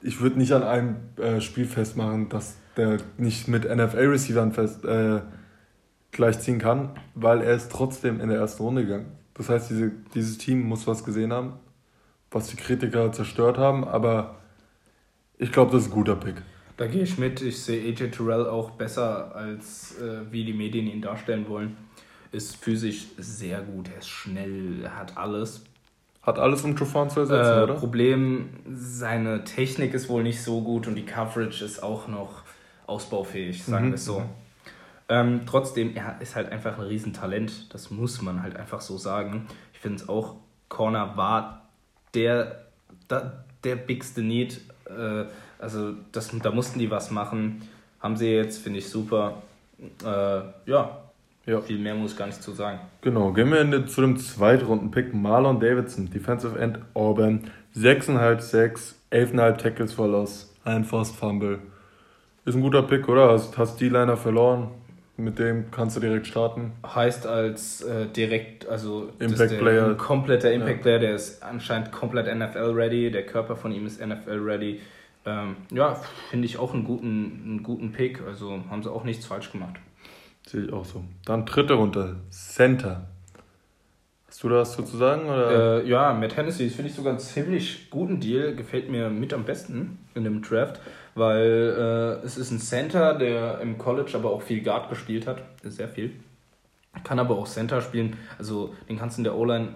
Ich 0.00 0.20
würde 0.20 0.38
nicht 0.38 0.52
an 0.52 0.64
einem 0.64 0.96
äh, 1.16 1.40
Spiel 1.40 1.66
festmachen, 1.66 2.28
dass 2.28 2.56
der 2.76 2.96
nicht 3.18 3.46
mit 3.46 3.64
NFL-Receivern 3.64 4.52
fest 4.52 4.84
äh, 4.84 5.20
gleichziehen 6.12 6.58
kann, 6.58 6.90
weil 7.14 7.40
er 7.42 7.54
ist 7.54 7.70
trotzdem 7.72 8.20
in 8.20 8.28
der 8.28 8.38
ersten 8.38 8.62
Runde 8.62 8.84
gegangen. 8.84 9.06
Das 9.34 9.48
heißt, 9.48 9.70
diese, 9.70 9.90
dieses 10.14 10.38
Team 10.38 10.62
muss 10.62 10.86
was 10.86 11.04
gesehen 11.04 11.32
haben, 11.32 11.54
was 12.30 12.48
die 12.48 12.56
Kritiker 12.56 13.10
zerstört 13.12 13.58
haben, 13.58 13.84
aber 13.84 14.36
ich 15.38 15.50
glaube, 15.50 15.72
das 15.72 15.82
ist 15.82 15.88
ein 15.88 15.94
guter 15.94 16.16
Pick. 16.16 16.36
Da 16.76 16.86
gehe 16.86 17.02
ich 17.02 17.18
mit. 17.18 17.42
Ich 17.42 17.62
sehe 17.62 17.82
AJ 17.90 18.10
Terrell 18.10 18.46
auch 18.46 18.70
besser, 18.72 19.34
als 19.34 19.98
äh, 20.00 20.20
wie 20.30 20.44
die 20.44 20.52
Medien 20.52 20.86
ihn 20.86 21.02
darstellen 21.02 21.48
wollen. 21.48 21.76
Ist 22.30 22.56
physisch 22.56 23.06
sehr 23.18 23.60
gut. 23.60 23.88
Er 23.92 23.98
ist 23.98 24.08
schnell, 24.08 24.82
er 24.84 24.98
hat 24.98 25.16
alles. 25.16 25.62
Hat 26.22 26.38
alles, 26.38 26.62
um 26.62 26.76
Trufant 26.76 27.10
zu 27.12 27.20
ersetzen, 27.20 27.58
Äh, 27.58 27.62
oder? 27.64 27.74
Problem, 27.74 28.50
seine 28.74 29.44
Technik 29.44 29.92
ist 29.92 30.08
wohl 30.08 30.22
nicht 30.22 30.40
so 30.42 30.62
gut 30.62 30.86
und 30.86 30.94
die 30.94 31.04
Coverage 31.04 31.64
ist 31.64 31.82
auch 31.82 32.06
noch 32.08 32.42
ausbaufähig, 32.86 33.64
sagen 33.64 33.86
Mhm. 33.86 33.90
wir 33.90 33.94
es 33.96 34.04
so. 34.04 34.22
Ähm, 35.12 35.42
trotzdem, 35.44 35.94
er 35.94 36.16
ist 36.20 36.36
halt 36.36 36.50
einfach 36.50 36.78
ein 36.78 36.84
Riesentalent. 36.86 37.72
Das 37.74 37.90
muss 37.90 38.22
man 38.22 38.42
halt 38.42 38.56
einfach 38.56 38.80
so 38.80 38.96
sagen. 38.96 39.46
Ich 39.74 39.80
finde 39.80 40.02
es 40.02 40.08
auch, 40.08 40.36
Corner 40.70 41.18
war 41.18 41.66
der, 42.14 42.62
da, 43.08 43.44
der 43.62 43.76
bigste 43.76 44.22
Need. 44.22 44.62
Äh, 44.86 45.24
also 45.58 45.92
das, 46.12 46.30
da 46.42 46.50
mussten 46.50 46.78
die 46.78 46.90
was 46.90 47.10
machen. 47.10 47.60
Haben 48.00 48.16
sie 48.16 48.30
jetzt, 48.30 48.62
finde 48.62 48.78
ich 48.78 48.88
super. 48.88 49.42
Äh, 50.02 50.06
ja, 50.70 50.98
Ja. 51.44 51.60
viel 51.60 51.78
mehr 51.78 51.94
muss 51.94 52.12
ich 52.12 52.18
gar 52.18 52.26
nicht 52.26 52.42
zu 52.42 52.52
sagen. 52.52 52.80
Genau, 53.02 53.32
gehen 53.32 53.50
wir 53.52 53.86
zu 53.86 54.00
dem 54.00 54.16
Zweitrunden-Pick. 54.16 55.12
Marlon 55.12 55.60
Davidson, 55.60 56.08
Defensive 56.08 56.58
End 56.58 56.78
Auburn. 56.94 57.50
6,5 57.76 58.40
Sacks, 58.40 58.98
11,5 59.10 59.56
Tackles 59.58 59.92
for 59.92 60.08
Loss, 60.08 60.54
ein 60.64 60.84
Forced 60.84 61.14
Fumble. 61.16 61.58
Ist 62.44 62.54
ein 62.54 62.62
guter 62.62 62.82
Pick, 62.82 63.08
oder? 63.08 63.28
Hast, 63.30 63.58
hast 63.58 63.78
D-Liner 63.80 64.16
verloren. 64.16 64.68
Mit 65.18 65.38
dem 65.38 65.70
kannst 65.70 65.96
du 65.96 66.00
direkt 66.00 66.26
starten. 66.26 66.72
heißt 66.86 67.26
als 67.26 67.82
äh, 67.82 68.06
direkt, 68.06 68.66
also 68.66 69.10
Impact 69.18 69.58
Player. 69.58 69.86
ein 69.88 69.96
kompletter 69.98 70.50
Impact 70.52 70.78
Ja. 70.78 70.82
Player, 70.82 70.98
der 71.00 71.14
ist 71.14 71.42
anscheinend 71.42 71.92
komplett 71.92 72.34
NFL 72.34 72.72
ready, 72.74 73.10
der 73.10 73.26
Körper 73.26 73.54
von 73.56 73.72
ihm 73.72 73.86
ist 73.86 74.04
NFL 74.04 74.38
ready. 74.42 74.80
Ähm, 75.24 75.56
ja, 75.70 76.00
finde 76.30 76.46
ich 76.46 76.58
auch 76.58 76.72
einen 76.74 76.84
guten, 76.84 77.42
einen 77.46 77.62
guten 77.62 77.92
Pick, 77.92 78.20
also 78.26 78.58
haben 78.70 78.82
sie 78.82 78.90
auch 78.90 79.04
nichts 79.04 79.26
falsch 79.26 79.52
gemacht. 79.52 79.74
Sehe 80.46 80.62
ich 80.64 80.72
auch 80.72 80.84
so. 80.84 81.04
Dann 81.26 81.44
dritte 81.46 81.74
Runde, 81.74 82.16
Center. 82.30 83.06
Hast 84.26 84.42
du 84.42 84.48
da 84.48 84.56
was 84.56 84.74
zu 84.74 84.82
sagen? 84.96 85.26
Oder? 85.26 85.82
Äh, 85.84 85.88
ja, 85.88 86.14
Matt 86.14 86.36
Hennessy 86.36 86.70
finde 86.70 86.88
ich 86.90 86.96
sogar 86.96 87.10
einen 87.12 87.20
ziemlich 87.20 87.90
guten 87.90 88.18
Deal, 88.18 88.56
gefällt 88.56 88.90
mir 88.90 89.10
mit 89.10 89.34
am 89.34 89.44
besten 89.44 89.98
in 90.14 90.24
dem 90.24 90.40
Draft, 90.42 90.80
weil 91.14 92.20
äh, 92.22 92.24
es 92.24 92.36
ist 92.36 92.50
ein 92.50 92.58
Center, 92.58 93.14
der 93.14 93.60
im 93.60 93.78
College 93.78 94.12
aber 94.14 94.30
auch 94.30 94.42
viel 94.42 94.62
Guard 94.62 94.88
gespielt 94.88 95.26
hat, 95.26 95.42
sehr 95.62 95.88
viel. 95.88 96.12
Kann 97.04 97.18
aber 97.18 97.36
auch 97.36 97.46
Center 97.46 97.80
spielen, 97.80 98.16
also 98.38 98.74
den 98.88 98.98
kannst 98.98 99.16
du 99.16 99.20
in 99.20 99.24
der 99.24 99.36
O-Line 99.36 99.74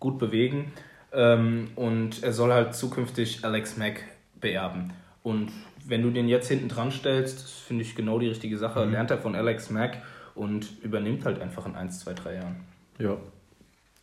gut 0.00 0.18
bewegen 0.18 0.72
ähm, 1.12 1.68
und 1.76 2.22
er 2.22 2.32
soll 2.32 2.52
halt 2.52 2.74
zukünftig 2.74 3.44
Alex 3.44 3.76
Mack 3.76 4.04
beerben. 4.40 4.92
Und 5.22 5.50
wenn 5.86 6.02
du 6.02 6.10
den 6.10 6.28
jetzt 6.28 6.48
hinten 6.48 6.68
dran 6.68 6.90
stellst, 6.90 7.50
finde 7.50 7.82
ich 7.82 7.94
genau 7.94 8.18
die 8.18 8.28
richtige 8.28 8.58
Sache, 8.58 8.84
lernt 8.84 9.10
er 9.10 9.18
von 9.18 9.34
Alex 9.34 9.70
Mack 9.70 9.98
und 10.34 10.82
übernimmt 10.82 11.24
halt 11.24 11.40
einfach 11.40 11.66
in 11.66 11.74
1, 11.74 12.00
2, 12.00 12.14
3 12.14 12.34
Jahren. 12.34 12.56
Ja, 12.98 13.16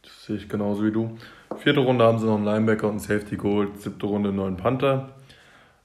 das 0.01 0.25
sehe 0.25 0.37
ich 0.37 0.49
genauso 0.49 0.83
wie 0.83 0.91
du. 0.91 1.17
Vierte 1.57 1.81
Runde 1.81 2.05
haben 2.05 2.19
sie 2.19 2.25
noch 2.25 2.35
einen 2.35 2.45
Linebacker 2.45 2.87
und 2.87 2.93
einen 2.93 2.99
Safety 2.99 3.37
geholt. 3.37 3.79
Siebte 3.81 4.05
Runde 4.05 4.29
einen 4.29 4.37
neuen 4.37 4.57
Panther. 4.57 5.09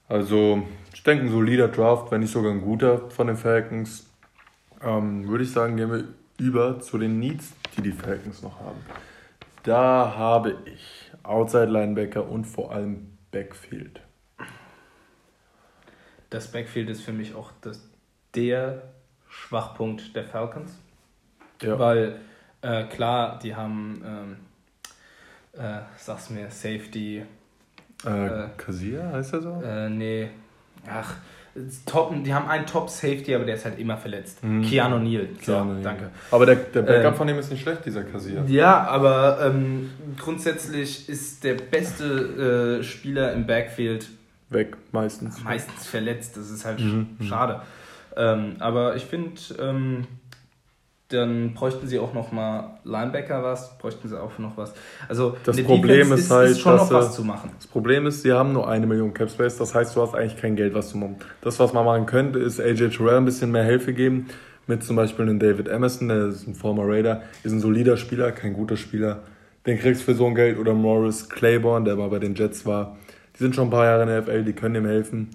Also, 0.07 0.63
ich 0.93 1.03
denke, 1.03 1.25
ein 1.25 1.31
solider 1.31 1.67
Draft, 1.67 2.11
wenn 2.11 2.21
nicht 2.21 2.31
sogar 2.31 2.51
ein 2.51 2.61
guter 2.61 3.09
von 3.09 3.27
den 3.27 3.35
Falcons. 3.35 4.09
Ähm, 4.81 5.27
würde 5.27 5.43
ich 5.43 5.51
sagen, 5.51 5.75
gehen 5.75 5.91
wir 5.91 6.03
über 6.37 6.79
zu 6.79 6.97
den 6.97 7.19
Needs, 7.19 7.53
die 7.75 7.81
die 7.81 7.91
Falcons 7.91 8.41
noch 8.41 8.59
haben. 8.59 8.79
Da 9.63 10.13
habe 10.15 10.57
ich 10.65 11.11
Outside 11.23 11.65
Linebacker 11.65 12.29
und 12.29 12.45
vor 12.45 12.71
allem 12.71 13.17
Backfield. 13.31 14.01
Das 16.29 16.51
Backfield 16.51 16.89
ist 16.89 17.01
für 17.01 17.11
mich 17.11 17.35
auch 17.35 17.51
das, 17.61 17.89
der 18.33 18.83
Schwachpunkt 19.27 20.15
der 20.15 20.23
Falcons. 20.23 20.77
Ja, 21.61 21.77
Weil 21.79 22.19
äh, 22.61 22.85
klar, 22.85 23.39
die 23.39 23.55
haben, 23.55 24.01
ähm, 24.05 24.37
äh, 25.61 25.81
sag's 25.97 26.29
mir, 26.29 26.49
Safety, 26.49 27.25
äh, 28.05 28.47
Kasia 28.57 29.11
heißt 29.13 29.33
er 29.33 29.41
so? 29.41 29.61
äh, 29.65 29.89
nee, 29.89 30.29
ach, 30.89 31.15
top, 31.87 32.13
die 32.23 32.33
haben 32.33 32.47
einen 32.47 32.65
Top 32.67 32.89
Safety, 32.89 33.33
aber 33.33 33.43
der 33.45 33.55
ist 33.55 33.65
halt 33.65 33.79
immer 33.79 33.97
verletzt. 33.97 34.43
Mhm. 34.43 34.61
Keanu 34.61 34.99
Neal, 34.99 35.27
so, 35.41 35.53
Keanu, 35.53 35.77
ja. 35.77 35.81
danke. 35.83 36.09
Aber 36.29 36.45
der, 36.45 36.55
der 36.55 36.83
Backup 36.83 37.13
Ähm, 37.13 37.15
von 37.15 37.29
ihm 37.29 37.39
ist 37.39 37.49
nicht 37.51 37.61
schlecht, 37.63 37.83
dieser 37.85 38.03
Kasia. 38.03 38.43
Ja, 38.47 38.83
aber 38.87 39.39
ähm, 39.43 39.89
grundsätzlich 40.19 41.09
ist 41.09 41.43
der 41.43 41.55
beste 41.55 42.79
äh, 42.79 42.83
Spieler 42.83 43.33
im 43.33 43.47
Backfield 43.47 44.07
Weg, 44.49 44.77
meistens. 44.91 45.43
meistens 45.43 45.87
verletzt. 45.87 46.37
Das 46.37 46.49
ist 46.51 46.63
halt 46.63 46.79
Mhm, 46.79 47.17
sch- 47.19 47.23
schade. 47.27 47.61
Ähm, 48.15 48.55
aber 48.59 48.95
ich 48.95 49.03
finde, 49.05 49.31
ähm, 49.59 50.05
dann 51.09 51.53
bräuchten 51.53 51.87
sie 51.87 51.99
auch 51.99 52.13
noch 52.13 52.31
mal 52.31 52.79
Linebacker 52.83 53.41
was, 53.43 53.77
bräuchten 53.77 54.09
sie 54.09 54.21
auch 54.21 54.37
noch 54.39 54.57
was. 54.57 54.73
Also 55.07 55.37
Das 55.43 55.61
Problem 55.63 56.09
Defense 56.09 56.15
ist 56.23 56.31
halt, 56.31 56.57
schon 56.57 56.73
dass 56.73 56.89
noch 56.89 56.97
was 56.97 57.09
sie- 57.09 57.15
zu 57.15 57.23
machen. 57.23 57.51
Das 57.57 57.67
Problem 57.67 58.05
ist, 58.07 58.23
sie 58.23 58.33
haben 58.33 58.51
nur 58.53 58.67
eine 58.69 58.85
Million 58.87 59.13
Cap 59.13 59.29
Space, 59.29 59.57
das 59.57 59.73
heißt, 59.73 59.95
du 59.95 60.01
hast 60.01 60.15
eigentlich 60.15 60.35
kein 60.37 60.55
Geld, 60.55 60.73
was 60.73 60.89
zu 60.89 60.97
machen. 60.97 61.15
Das, 61.41 61.59
was 61.59 61.71
man 61.73 61.85
machen 61.85 62.05
könnte, 62.07 62.39
ist 62.39 62.59
AJ 62.59 62.89
Terrell 62.89 63.17
ein 63.17 63.25
bisschen 63.25 63.51
mehr 63.51 63.63
Hilfe 63.63 63.93
geben, 63.93 64.27
Mit 64.69 64.83
zum 64.83 64.97
Beispiel 64.97 65.23
einem 65.23 65.39
David 65.39 65.69
Emerson, 65.69 66.09
der 66.09 66.25
ist 66.27 66.45
ein 66.45 66.53
former 66.53 66.83
Raider, 66.85 67.21
ist 67.41 67.53
ein 67.53 67.61
solider 67.61 67.95
Spieler, 67.95 68.33
kein 68.33 68.51
guter 68.51 68.75
Spieler. 68.75 69.23
Den 69.65 69.79
kriegst 69.79 70.01
du 70.01 70.05
für 70.11 70.13
so 70.13 70.25
ein 70.27 70.35
Geld. 70.35 70.59
Oder 70.59 70.73
Morris 70.73 71.29
Claiborne, 71.29 71.85
der 71.85 71.95
mal 71.95 72.09
bei 72.09 72.19
den 72.19 72.35
Jets 72.35 72.65
war. 72.65 72.97
Die 73.33 73.43
sind 73.43 73.55
schon 73.55 73.67
ein 73.67 73.71
paar 73.71 73.85
Jahre 73.85 74.01
in 74.01 74.09
der 74.09 74.17
FL, 74.23 74.43
die 74.43 74.51
können 74.51 74.75
ihm 74.75 74.85
helfen. 74.85 75.29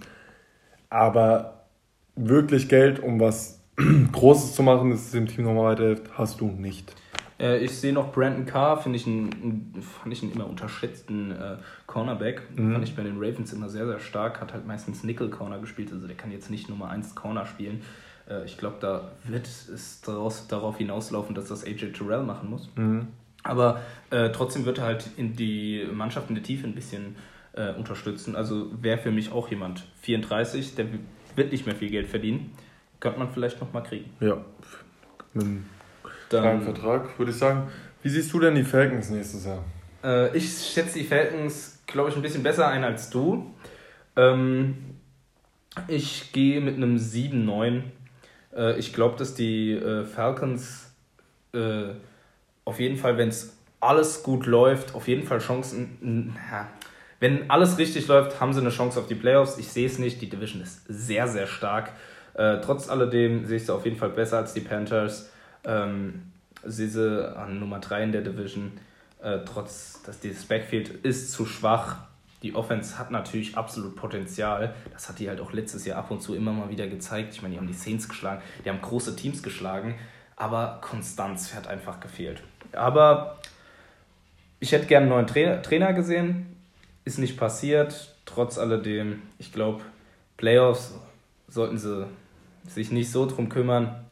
Aber 0.90 1.64
wirklich 2.14 2.68
Geld, 2.68 3.00
um 3.02 3.20
was 3.20 3.61
Großes 4.12 4.54
zu 4.54 4.62
machen, 4.62 4.90
dass 4.90 5.06
es 5.06 5.10
dem 5.12 5.26
Team 5.26 5.44
nochmal 5.44 5.72
weiterhilft, 5.72 6.10
hast 6.16 6.40
du 6.40 6.46
nicht. 6.46 6.94
Äh, 7.38 7.58
ich 7.58 7.72
sehe 7.72 7.92
noch 7.92 8.12
Brandon 8.12 8.46
Carr, 8.46 8.80
finde 8.80 8.96
ich 8.96 9.06
einen, 9.06 9.74
fand 9.82 10.12
ich 10.12 10.22
einen 10.22 10.32
immer 10.32 10.46
unterschätzten 10.46 11.32
äh, 11.32 11.56
Cornerback. 11.86 12.42
Mhm. 12.56 12.72
Fand 12.72 12.84
ich 12.84 12.96
bei 12.96 13.02
den 13.02 13.16
Ravens 13.16 13.52
immer 13.52 13.68
sehr, 13.68 13.86
sehr 13.86 13.98
stark. 13.98 14.40
Hat 14.40 14.52
halt 14.52 14.66
meistens 14.66 15.04
Nickel 15.04 15.28
Corner 15.28 15.58
gespielt, 15.58 15.92
also 15.92 16.06
der 16.06 16.16
kann 16.16 16.30
jetzt 16.30 16.50
nicht 16.50 16.68
Nummer 16.68 16.88
1 16.90 17.14
Corner 17.14 17.46
spielen. 17.46 17.82
Äh, 18.28 18.44
ich 18.44 18.56
glaube, 18.56 18.76
da 18.80 19.12
wird 19.24 19.46
es 19.46 20.00
daraus, 20.02 20.46
darauf 20.46 20.78
hinauslaufen, 20.78 21.34
dass 21.34 21.48
das 21.48 21.64
AJ 21.64 21.92
Terrell 21.92 22.22
machen 22.22 22.50
muss. 22.50 22.70
Mhm. 22.76 23.08
Aber 23.42 23.80
äh, 24.10 24.30
trotzdem 24.30 24.64
wird 24.64 24.78
er 24.78 24.84
halt 24.84 25.10
in 25.16 25.34
die 25.34 25.84
Mannschaft 25.92 26.28
in 26.28 26.36
der 26.36 26.44
Tiefe 26.44 26.66
ein 26.66 26.76
bisschen 26.76 27.16
äh, 27.54 27.72
unterstützen. 27.72 28.36
Also 28.36 28.70
wäre 28.80 28.98
für 28.98 29.10
mich 29.10 29.32
auch 29.32 29.48
jemand 29.48 29.84
34, 30.02 30.76
der 30.76 30.86
wird 31.34 31.50
nicht 31.50 31.66
mehr 31.66 31.74
viel 31.74 31.90
Geld 31.90 32.06
verdienen. 32.06 32.52
Könnte 33.02 33.18
man 33.18 33.32
vielleicht 33.32 33.60
noch 33.60 33.72
mal 33.72 33.80
kriegen. 33.80 34.08
Ja, 34.20 34.36
mit 35.34 35.44
einem 35.44 35.64
kleinen 36.28 36.62
Vertrag 36.62 37.18
würde 37.18 37.32
ich 37.32 37.36
sagen. 37.36 37.68
Wie 38.00 38.08
siehst 38.08 38.32
du 38.32 38.38
denn 38.38 38.54
die 38.54 38.62
Falcons 38.62 39.10
nächstes 39.10 39.44
Jahr? 39.44 39.64
Äh, 40.04 40.36
ich 40.36 40.44
schätze 40.72 41.00
die 41.00 41.04
Falcons, 41.04 41.82
glaube 41.88 42.10
ich, 42.10 42.16
ein 42.16 42.22
bisschen 42.22 42.44
besser 42.44 42.68
ein 42.68 42.84
als 42.84 43.10
du. 43.10 43.52
Ähm, 44.14 44.94
ich 45.88 46.30
gehe 46.30 46.60
mit 46.60 46.76
einem 46.76 46.96
7-9. 46.96 47.82
Äh, 48.54 48.78
ich 48.78 48.92
glaube, 48.92 49.16
dass 49.16 49.34
die 49.34 49.72
äh, 49.72 50.04
Falcons 50.04 50.94
äh, 51.54 51.86
auf 52.64 52.78
jeden 52.78 52.98
Fall, 52.98 53.18
wenn 53.18 53.30
es 53.30 53.56
alles 53.80 54.22
gut 54.22 54.46
läuft, 54.46 54.94
auf 54.94 55.08
jeden 55.08 55.24
Fall 55.24 55.40
Chancen. 55.40 56.36
Ja, 56.52 56.68
wenn 57.18 57.50
alles 57.50 57.78
richtig 57.78 58.06
läuft, 58.06 58.40
haben 58.40 58.52
sie 58.52 58.60
eine 58.60 58.70
Chance 58.70 59.00
auf 59.00 59.08
die 59.08 59.16
Playoffs. 59.16 59.58
Ich 59.58 59.70
sehe 59.70 59.88
es 59.88 59.98
nicht. 59.98 60.22
Die 60.22 60.28
Division 60.28 60.62
ist 60.62 60.84
sehr, 60.86 61.26
sehr 61.26 61.48
stark. 61.48 61.90
Äh, 62.34 62.58
trotz 62.60 62.88
alledem 62.88 63.46
sehe 63.46 63.56
ich 63.58 63.66
sie 63.66 63.74
auf 63.74 63.84
jeden 63.84 63.96
Fall 63.96 64.10
besser 64.10 64.38
als 64.38 64.54
die 64.54 64.60
Panthers. 64.60 65.30
Ähm, 65.64 66.32
sehe 66.64 66.88
sie 66.88 67.36
an 67.36 67.58
Nummer 67.60 67.78
3 67.78 68.04
in 68.04 68.12
der 68.12 68.22
Division. 68.22 68.72
Äh, 69.22 69.40
trotz, 69.44 70.02
dass 70.02 70.20
dieses 70.20 70.44
Backfield 70.44 70.88
ist 70.88 71.32
zu 71.32 71.46
schwach. 71.46 71.96
Die 72.42 72.54
Offense 72.54 72.98
hat 72.98 73.10
natürlich 73.10 73.56
absolut 73.56 73.94
Potenzial. 73.94 74.74
Das 74.92 75.08
hat 75.08 75.18
die 75.18 75.28
halt 75.28 75.40
auch 75.40 75.52
letztes 75.52 75.84
Jahr 75.84 75.98
ab 75.98 76.10
und 76.10 76.20
zu 76.22 76.34
immer 76.34 76.52
mal 76.52 76.70
wieder 76.70 76.88
gezeigt. 76.88 77.34
Ich 77.34 77.42
meine, 77.42 77.54
die 77.54 77.60
haben 77.60 77.68
die 77.68 77.72
Saints 77.72 78.08
geschlagen, 78.08 78.42
die 78.64 78.68
haben 78.68 78.80
große 78.80 79.14
Teams 79.14 79.42
geschlagen, 79.44 79.94
aber 80.34 80.80
Konstanz 80.80 81.54
hat 81.54 81.68
einfach 81.68 82.00
gefehlt. 82.00 82.42
Aber 82.72 83.38
ich 84.58 84.72
hätte 84.72 84.86
gerne 84.86 85.04
einen 85.04 85.10
neuen 85.10 85.26
Trainer, 85.28 85.62
Trainer 85.62 85.92
gesehen. 85.92 86.56
Ist 87.04 87.18
nicht 87.18 87.36
passiert. 87.36 88.14
Trotz 88.26 88.58
alledem, 88.58 89.22
ich 89.38 89.52
glaube, 89.52 89.82
Playoffs 90.36 90.94
sollten 91.48 91.78
sie 91.78 92.06
sich 92.68 92.90
nicht 92.92 93.10
so 93.10 93.26
drum 93.26 93.48
kümmern. 93.48 94.04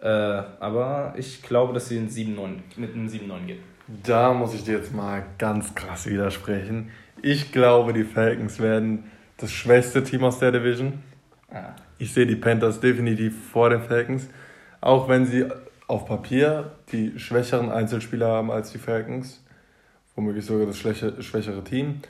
Äh, 0.00 0.08
aber 0.08 1.14
ich 1.16 1.42
glaube, 1.42 1.72
dass 1.72 1.88
sie 1.88 1.96
in 1.96 2.08
7, 2.08 2.34
9, 2.34 2.62
mit 2.76 2.94
einem 2.94 3.08
7-9 3.08 3.46
gehen. 3.46 3.58
Da 4.02 4.32
muss 4.32 4.54
ich 4.54 4.64
dir 4.64 4.78
jetzt 4.78 4.94
mal 4.94 5.24
ganz 5.38 5.74
krass 5.74 6.06
widersprechen. 6.06 6.90
Ich 7.22 7.52
glaube, 7.52 7.92
die 7.92 8.04
Falcons 8.04 8.58
werden 8.58 9.04
das 9.36 9.52
schwächste 9.52 10.02
Team 10.02 10.24
aus 10.24 10.38
der 10.38 10.52
Division. 10.52 11.02
Ah. 11.50 11.74
Ich 11.98 12.12
sehe 12.12 12.26
die 12.26 12.36
Panthers 12.36 12.80
definitiv 12.80 13.34
vor 13.50 13.70
den 13.70 13.82
Falcons. 13.82 14.28
Auch 14.80 15.08
wenn 15.08 15.26
sie 15.26 15.46
auf 15.86 16.06
Papier 16.06 16.72
die 16.92 17.18
schwächeren 17.18 17.70
Einzelspieler 17.70 18.28
haben 18.28 18.50
als 18.50 18.72
die 18.72 18.78
Falcons. 18.78 19.42
Womöglich 20.16 20.44
sogar 20.44 20.66
das 20.66 20.78
schwächere 20.78 21.64
Team. 21.64 22.00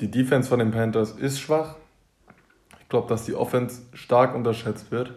Die 0.00 0.10
Defense 0.10 0.48
von 0.48 0.58
den 0.58 0.70
Panthers 0.70 1.12
ist 1.12 1.40
schwach. 1.40 1.76
Glaube, 2.94 3.08
dass 3.08 3.24
die 3.24 3.34
Offense 3.34 3.82
stark 3.92 4.36
unterschätzt 4.36 4.92
wird. 4.92 5.14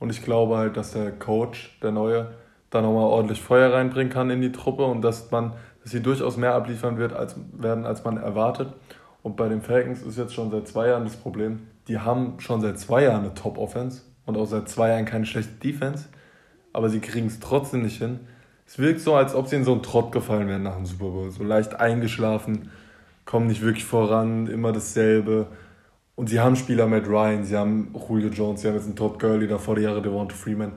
Und 0.00 0.10
ich 0.10 0.24
glaube 0.24 0.56
halt, 0.56 0.76
dass 0.76 0.94
der 0.94 1.12
Coach, 1.12 1.78
der 1.80 1.92
neue, 1.92 2.32
da 2.70 2.82
nochmal 2.82 3.04
ordentlich 3.04 3.40
Feuer 3.40 3.72
reinbringen 3.72 4.12
kann 4.12 4.30
in 4.30 4.40
die 4.40 4.50
Truppe 4.50 4.84
und 4.84 5.00
dass 5.00 5.30
man, 5.30 5.52
dass 5.80 5.92
sie 5.92 6.02
durchaus 6.02 6.36
mehr 6.36 6.56
abliefern 6.56 6.98
wird, 6.98 7.12
als, 7.12 7.36
werden, 7.52 7.86
als 7.86 8.02
man 8.02 8.16
erwartet. 8.16 8.72
Und 9.22 9.36
bei 9.36 9.48
den 9.48 9.62
Falcons 9.62 10.02
ist 10.02 10.18
jetzt 10.18 10.34
schon 10.34 10.50
seit 10.50 10.66
zwei 10.66 10.88
Jahren 10.88 11.04
das 11.04 11.14
Problem, 11.14 11.68
die 11.86 12.00
haben 12.00 12.40
schon 12.40 12.60
seit 12.60 12.80
zwei 12.80 13.04
Jahren 13.04 13.20
eine 13.20 13.34
Top-Offense 13.34 14.02
und 14.26 14.36
auch 14.36 14.46
seit 14.46 14.68
zwei 14.68 14.88
Jahren 14.88 15.04
keine 15.04 15.24
schlechte 15.24 15.52
Defense, 15.62 16.06
aber 16.72 16.88
sie 16.88 16.98
kriegen 16.98 17.28
es 17.28 17.38
trotzdem 17.38 17.82
nicht 17.82 17.98
hin. 17.98 18.26
Es 18.66 18.80
wirkt 18.80 19.02
so, 19.02 19.14
als 19.14 19.36
ob 19.36 19.46
sie 19.46 19.54
in 19.54 19.62
so 19.62 19.70
einen 19.70 19.84
Trott 19.84 20.10
gefallen 20.10 20.48
wären 20.48 20.64
nach 20.64 20.74
dem 20.74 20.86
Super 20.86 21.10
Bowl. 21.10 21.30
So 21.30 21.44
leicht 21.44 21.78
eingeschlafen, 21.78 22.72
kommen 23.24 23.46
nicht 23.46 23.62
wirklich 23.62 23.84
voran, 23.84 24.48
immer 24.48 24.72
dasselbe. 24.72 25.46
Und 26.16 26.28
sie 26.28 26.40
haben 26.40 26.54
Spieler 26.54 26.86
Matt 26.86 27.08
Ryan, 27.08 27.44
sie 27.44 27.56
haben 27.56 27.92
Julio 28.08 28.28
Jones, 28.28 28.60
sie 28.60 28.68
haben 28.68 28.74
jetzt 28.74 28.86
einen 28.86 28.96
Todd 28.96 29.18
Gurley, 29.18 29.48
davor 29.48 29.74
die 29.74 29.82
Jahre 29.82 30.00
Devonta 30.00 30.34
Freeman. 30.34 30.72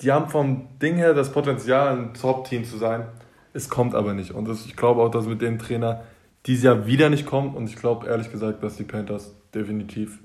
Die 0.00 0.12
haben 0.12 0.28
vom 0.28 0.68
Ding 0.82 0.96
her 0.96 1.14
das 1.14 1.32
Potenzial, 1.32 1.96
ein 1.96 2.14
Top-Team 2.14 2.64
zu 2.64 2.76
sein. 2.76 3.06
Es 3.52 3.68
kommt 3.68 3.94
aber 3.94 4.12
nicht. 4.12 4.32
Und 4.32 4.46
das, 4.46 4.66
ich 4.66 4.76
glaube 4.76 5.00
auch, 5.00 5.10
dass 5.10 5.26
mit 5.26 5.40
dem 5.40 5.58
Trainer 5.58 6.02
dieses 6.44 6.64
Jahr 6.64 6.86
wieder 6.86 7.08
nicht 7.08 7.24
kommt. 7.24 7.56
Und 7.56 7.68
ich 7.68 7.76
glaube 7.76 8.06
ehrlich 8.06 8.30
gesagt, 8.30 8.62
dass 8.62 8.76
die 8.76 8.84
Panthers 8.84 9.34
definitiv 9.54 10.18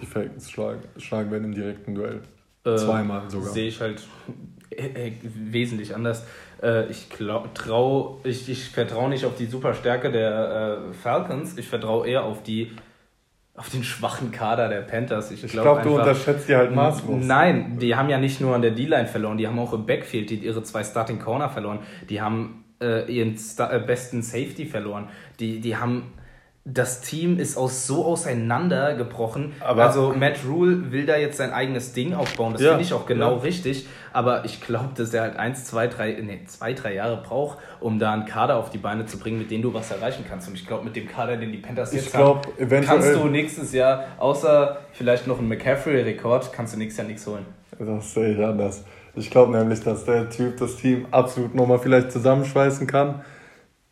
die 0.00 0.06
Falcons 0.06 0.50
schlagen, 0.50 0.82
schlagen 0.98 1.30
werden 1.30 1.44
im 1.44 1.54
direkten 1.54 1.94
Duell. 1.94 2.20
Äh, 2.64 2.76
Zweimal 2.76 3.28
sogar. 3.30 3.48
Sehe 3.48 3.68
ich 3.68 3.80
halt 3.80 4.06
äh, 4.70 5.12
wesentlich 5.22 5.94
anders. 5.94 6.24
Äh, 6.62 6.90
ich, 6.90 7.08
trau, 7.54 8.20
ich, 8.22 8.48
ich 8.48 8.68
vertraue 8.68 9.08
nicht 9.08 9.24
auf 9.24 9.36
die 9.36 9.46
Superstärke 9.46 10.12
der 10.12 10.90
äh, 10.90 10.94
Falcons. 10.94 11.58
Ich 11.58 11.68
vertraue 11.68 12.06
eher 12.06 12.24
auf 12.24 12.42
die 12.42 12.72
auf 13.56 13.70
den 13.70 13.82
schwachen 13.82 14.30
Kader 14.30 14.68
der 14.68 14.82
Panthers. 14.82 15.30
Ich 15.30 15.40
glaube, 15.40 15.80
glaub, 15.80 15.82
du 15.82 15.98
unterschätzt 15.98 16.48
die 16.48 16.56
halt 16.56 16.74
maßlos. 16.74 17.24
Nein, 17.24 17.78
die 17.78 17.94
haben 17.94 18.08
ja 18.08 18.18
nicht 18.18 18.40
nur 18.40 18.54
an 18.54 18.62
der 18.62 18.72
D-Line 18.72 19.06
verloren, 19.06 19.38
die 19.38 19.46
haben 19.46 19.58
auch 19.58 19.72
im 19.72 19.86
Backfield 19.86 20.30
die, 20.30 20.36
ihre 20.36 20.62
zwei 20.62 20.84
Starting 20.84 21.18
Corner 21.18 21.48
verloren. 21.48 21.78
Die 22.10 22.20
haben 22.20 22.64
äh, 22.82 23.10
ihren 23.10 23.36
Star 23.38 23.72
äh, 23.72 23.78
besten 23.78 24.22
Safety 24.22 24.66
verloren. 24.66 25.08
Die, 25.40 25.60
die 25.60 25.76
haben 25.76 26.12
das 26.68 27.00
Team 27.00 27.38
ist 27.38 27.56
aus 27.56 27.86
so 27.86 28.04
auseinandergebrochen. 28.04 29.52
Aber 29.60 29.84
also 29.84 30.12
Matt 30.18 30.38
Rule 30.48 30.90
will 30.90 31.06
da 31.06 31.16
jetzt 31.16 31.36
sein 31.36 31.52
eigenes 31.52 31.92
Ding 31.92 32.12
aufbauen. 32.12 32.54
Das 32.54 32.62
ja, 32.62 32.70
finde 32.70 32.82
ich 32.82 32.92
auch 32.92 33.06
genau 33.06 33.36
ja. 33.36 33.42
richtig. 33.42 33.86
Aber 34.12 34.44
ich 34.44 34.60
glaube, 34.60 34.90
dass 34.96 35.14
er 35.14 35.22
halt 35.22 35.36
eins, 35.36 35.64
zwei, 35.64 35.86
drei, 35.86 36.18
nee, 36.20 36.40
zwei, 36.46 36.72
drei 36.72 36.94
Jahre 36.94 37.18
braucht, 37.18 37.58
um 37.78 38.00
da 38.00 38.12
einen 38.12 38.24
Kader 38.24 38.56
auf 38.56 38.70
die 38.70 38.78
Beine 38.78 39.06
zu 39.06 39.16
bringen, 39.16 39.38
mit 39.38 39.52
dem 39.52 39.62
du 39.62 39.72
was 39.74 39.92
erreichen 39.92 40.24
kannst. 40.28 40.48
Und 40.48 40.54
ich 40.54 40.66
glaube, 40.66 40.84
mit 40.84 40.96
dem 40.96 41.06
Kader, 41.06 41.36
den 41.36 41.52
die 41.52 41.58
Panthers 41.58 41.92
jetzt 41.92 42.12
glaub, 42.12 42.48
haben, 42.58 42.84
kannst 42.84 43.14
du 43.14 43.28
nächstes 43.28 43.72
Jahr, 43.72 44.04
außer 44.18 44.78
vielleicht 44.92 45.28
noch 45.28 45.38
einen 45.38 45.48
McCaffrey-Rekord, 45.48 46.52
kannst 46.52 46.74
du 46.74 46.78
nächstes 46.78 46.98
Jahr 46.98 47.06
nichts 47.06 47.26
holen. 47.28 47.46
Das 47.78 48.12
sehe 48.12 48.34
ich 48.34 48.44
anders. 48.44 48.84
Ich 49.14 49.30
glaube 49.30 49.56
nämlich, 49.56 49.80
dass 49.80 50.04
der 50.04 50.28
Typ 50.30 50.56
das 50.56 50.76
Team 50.76 51.06
absolut 51.12 51.54
nochmal 51.54 51.78
vielleicht 51.78 52.10
zusammenschweißen 52.10 52.88
kann 52.88 53.22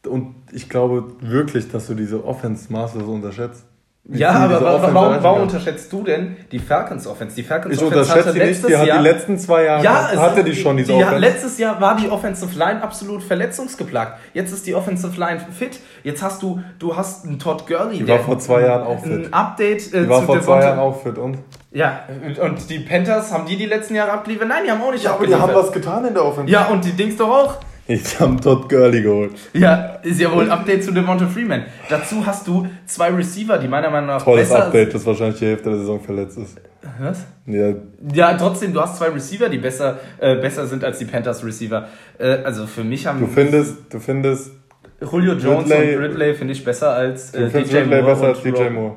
und 0.06 0.34
ich 0.52 0.68
glaube 0.68 1.04
wirklich, 1.20 1.70
dass 1.70 1.86
du 1.86 1.94
diese 1.94 2.24
Offense 2.24 2.72
maßlos 2.72 3.04
unterschätzt. 3.04 3.64
Ja, 4.06 4.32
aber 4.32 4.60
warum, 4.60 4.94
warum, 4.94 5.22
warum 5.22 5.42
unterschätzt 5.42 5.90
du 5.90 6.04
denn 6.04 6.36
die 6.52 6.58
Falcons 6.58 7.06
Offense? 7.06 7.34
Die 7.36 7.42
Falcons 7.42 7.74
ich 7.74 7.82
Offense 7.82 8.00
unterschätze 8.00 8.32
sie 8.32 8.38
nicht, 8.38 8.68
die 8.68 8.76
hat 8.76 8.86
Jahr, 8.86 8.98
die 8.98 9.02
letzten 9.02 9.38
zwei 9.38 9.64
Jahre 9.64 9.82
ja, 9.82 10.16
hatte 10.16 10.44
die 10.44 10.54
schon 10.54 10.76
diese 10.76 10.92
die, 10.92 11.02
Offense. 11.02 11.18
Letztes 11.20 11.58
Jahr 11.58 11.80
war 11.80 11.96
die 11.96 12.10
Offensive 12.10 12.58
Line 12.58 12.82
absolut 12.82 13.22
verletzungsgeplagt. 13.22 14.18
Jetzt 14.34 14.52
ist 14.52 14.66
die 14.66 14.74
Offensive 14.74 15.18
Line 15.18 15.40
fit. 15.58 15.80
Jetzt 16.02 16.22
hast 16.22 16.42
du, 16.42 16.60
du 16.78 16.94
hast 16.94 17.24
einen 17.24 17.38
Todd 17.38 17.66
Gurley. 17.66 17.96
Die 17.96 18.06
war 18.06 18.18
vor 18.18 18.38
zwei 18.38 18.60
Jahren 18.60 18.82
auch 18.82 19.02
fit. 19.02 19.10
Ein 19.10 19.32
Update 19.32 19.94
äh, 19.94 20.02
die 20.02 20.08
war 20.10 20.22
vor 20.22 20.38
zwei 20.42 20.60
Jahren 20.60 20.78
auch 20.78 21.02
fit 21.02 21.16
und? 21.16 21.38
Ja, 21.72 22.00
und 22.42 22.68
die 22.68 22.80
Panthers, 22.80 23.32
haben 23.32 23.46
die 23.46 23.56
die 23.56 23.66
letzten 23.66 23.94
Jahre 23.94 24.12
abgeliefert? 24.12 24.48
Nein, 24.48 24.64
die 24.66 24.70
haben 24.70 24.82
auch 24.82 24.92
nicht 24.92 25.04
ja, 25.04 25.12
abgeliefert. 25.12 25.42
aber 25.42 25.52
die 25.52 25.58
haben 25.58 25.66
was 25.66 25.72
getan 25.72 26.04
in 26.04 26.12
der 26.12 26.26
Offense. 26.26 26.52
Ja, 26.52 26.66
und 26.66 26.84
die 26.84 26.92
Dings 26.92 27.16
doch 27.16 27.30
auch. 27.30 27.56
Ich 27.86 28.18
habe 28.18 28.40
Todd 28.40 28.68
Gurley 28.68 29.02
geholt. 29.02 29.32
Ja, 29.52 29.96
ist 30.02 30.18
ja 30.18 30.32
wohl 30.32 30.44
ein 30.44 30.50
Update 30.50 30.84
zu 30.84 30.92
Devonta 30.92 31.26
Freeman. 31.26 31.64
Dazu 31.88 32.24
hast 32.24 32.46
du 32.46 32.66
zwei 32.86 33.10
Receiver, 33.10 33.58
die 33.58 33.68
meiner 33.68 33.90
Meinung 33.90 34.08
nach 34.08 34.22
Tolles 34.22 34.48
besser 34.48 34.66
Update, 34.66 34.94
das 34.94 35.04
wahrscheinlich 35.04 35.38
die 35.38 35.46
Hälfte 35.46 35.68
der 35.68 35.78
Saison 35.80 36.00
verletzt 36.00 36.38
ist. 36.38 36.58
Was? 36.98 37.26
Ja. 37.46 37.74
Ja, 38.12 38.34
trotzdem, 38.34 38.72
du 38.72 38.80
hast 38.80 38.96
zwei 38.96 39.08
Receiver, 39.08 39.50
die 39.50 39.58
besser, 39.58 39.98
äh, 40.18 40.36
besser 40.36 40.66
sind 40.66 40.82
als 40.82 40.98
die 40.98 41.04
Panthers 41.04 41.44
Receiver. 41.44 41.88
Äh, 42.18 42.38
also 42.44 42.66
für 42.66 42.84
mich 42.84 43.06
haben... 43.06 43.20
Du 43.20 43.26
findest, 43.26 43.76
du 43.92 43.98
findest... 43.98 44.52
Julio 45.00 45.34
Jones 45.34 45.70
Ridley, 45.70 45.96
und 45.96 46.02
Ridley 46.02 46.34
finde 46.34 46.52
ich 46.54 46.64
besser 46.64 46.94
als 46.94 47.34
äh, 47.34 47.50
DJ 47.50 47.78
Ridley 47.78 47.86
Moore 47.86 48.02
besser 48.04 48.26
als 48.28 48.42
DJ 48.42 48.70
Moore. 48.70 48.96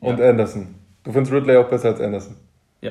Und 0.00 0.18
ja. 0.18 0.30
Anderson. 0.30 0.74
Du 1.04 1.12
findest 1.12 1.32
Ridley 1.32 1.56
auch 1.56 1.68
besser 1.68 1.90
als 1.90 2.00
Anderson. 2.00 2.36
Ja. 2.80 2.90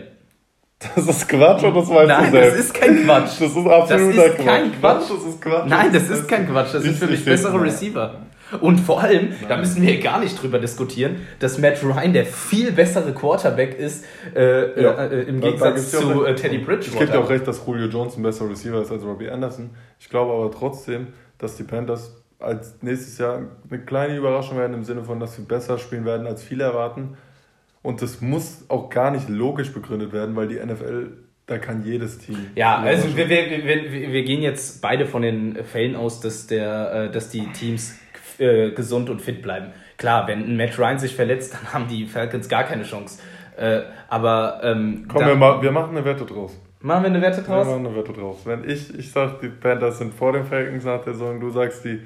Das 0.95 1.07
ist 1.07 1.29
Quatsch 1.29 1.63
und 1.63 1.75
das 1.75 1.89
weißt 1.89 2.07
Nein, 2.07 2.25
du 2.25 2.31
selbst. 2.31 2.33
Nein, 2.33 2.51
das 2.51 2.65
ist 2.65 2.73
kein 2.73 3.03
Quatsch. 3.03 3.41
Das 3.41 3.51
ist 3.51 3.67
absoluter 3.67 4.17
das 4.17 4.27
ist 4.27 4.35
Quatsch. 4.35 4.45
Kein 4.45 4.79
Quatsch. 4.79 5.03
Das 5.09 5.23
ist 5.23 5.41
Quatsch. 5.41 5.69
Nein, 5.69 5.93
das 5.93 6.09
ist 6.09 6.27
kein 6.27 6.49
Quatsch. 6.49 6.73
Das 6.73 6.83
sind 6.83 6.97
für 6.97 7.07
mich 7.07 7.25
bessere 7.25 7.61
Receiver. 7.61 8.15
Und 8.61 8.79
vor 8.79 9.01
allem, 9.01 9.29
Nein. 9.29 9.37
da 9.49 9.57
müssen 9.57 9.81
wir 9.81 9.99
gar 9.99 10.19
nicht 10.19 10.41
drüber 10.41 10.59
diskutieren, 10.59 11.15
dass 11.39 11.57
Matt 11.57 11.83
Ryan 11.83 12.13
der 12.13 12.25
viel 12.25 12.71
bessere 12.71 13.13
Quarterback 13.13 13.77
ist 13.77 14.05
äh, 14.35 14.79
ja. 14.81 14.91
äh, 15.05 15.23
im 15.23 15.41
Gegensatz 15.41 15.91
zu 15.91 16.25
äh, 16.25 16.35
Teddy 16.35 16.59
Bridgewater. 16.59 16.93
Ich 16.93 16.99
gebe 16.99 17.11
dir 17.11 17.19
auch 17.19 17.29
recht, 17.29 17.47
dass 17.47 17.65
Julio 17.65 17.87
Jones 17.87 18.17
ein 18.17 18.23
besserer 18.23 18.49
Receiver 18.49 18.81
ist 18.81 18.91
als 18.91 19.03
Robbie 19.03 19.29
Anderson. 19.29 19.71
Ich 19.99 20.09
glaube 20.09 20.33
aber 20.33 20.51
trotzdem, 20.51 21.07
dass 21.37 21.55
die 21.55 21.63
Panthers 21.63 22.15
als 22.39 22.75
nächstes 22.81 23.17
Jahr 23.17 23.41
eine 23.69 23.79
kleine 23.79 24.17
Überraschung 24.17 24.57
werden 24.57 24.73
im 24.73 24.83
Sinne 24.83 25.03
von, 25.03 25.19
dass 25.19 25.35
sie 25.35 25.43
besser 25.43 25.77
spielen 25.77 26.05
werden, 26.05 26.27
als 26.27 26.43
viele 26.43 26.63
erwarten. 26.63 27.17
Und 27.83 28.01
das 28.01 28.21
muss 28.21 28.65
auch 28.69 28.89
gar 28.89 29.11
nicht 29.11 29.29
logisch 29.29 29.73
begründet 29.73 30.13
werden, 30.13 30.35
weil 30.35 30.47
die 30.47 30.55
NFL, 30.55 31.11
da 31.45 31.57
kann 31.57 31.83
jedes 31.83 32.17
Team. 32.17 32.37
Ja, 32.55 32.77
also 32.77 33.15
wir, 33.15 33.29
wir, 33.29 33.65
wir, 33.65 33.91
wir 33.91 34.23
gehen 34.23 34.41
jetzt 34.41 34.81
beide 34.81 35.05
von 35.05 35.21
den 35.21 35.63
Fällen 35.65 35.95
aus, 35.95 36.21
dass, 36.21 36.47
der, 36.47 36.93
äh, 36.93 37.11
dass 37.11 37.29
die 37.29 37.45
Teams 37.51 37.99
äh, 38.39 38.71
gesund 38.71 39.09
und 39.09 39.21
fit 39.21 39.41
bleiben. 39.41 39.73
Klar, 39.97 40.27
wenn 40.27 40.45
ein 40.45 40.57
Matt 40.57 40.79
Ryan 40.79 40.97
sich 40.97 41.13
verletzt, 41.15 41.53
dann 41.53 41.73
haben 41.73 41.87
die 41.89 42.05
Falcons 42.05 42.47
gar 42.47 42.63
keine 42.63 42.83
Chance. 42.83 43.21
Äh, 43.57 43.81
aber. 44.07 44.61
Ähm, 44.63 45.05
Komm, 45.07 45.25
wir, 45.25 45.35
ma 45.35 45.61
wir 45.61 45.71
machen 45.71 45.95
eine 45.95 46.05
Wette 46.05 46.25
draus. 46.25 46.59
Machen 46.79 47.03
wir 47.03 47.09
eine 47.09 47.21
Wette 47.21 47.41
draus? 47.41 47.67
Wir 47.67 47.75
machen 47.75 47.85
eine 47.85 47.95
Wette 47.95 48.13
draus. 48.13 48.41
Wenn 48.45 48.69
ich, 48.69 48.97
ich 48.97 49.11
sage, 49.11 49.35
die 49.41 49.49
Panthers 49.49 49.99
sind 49.99 50.13
vor 50.13 50.33
den 50.33 50.45
Falcons 50.45 50.85
nach 50.85 51.03
der 51.03 51.13
Saison, 51.13 51.39
du 51.39 51.49
sagst, 51.49 51.85
die 51.85 52.01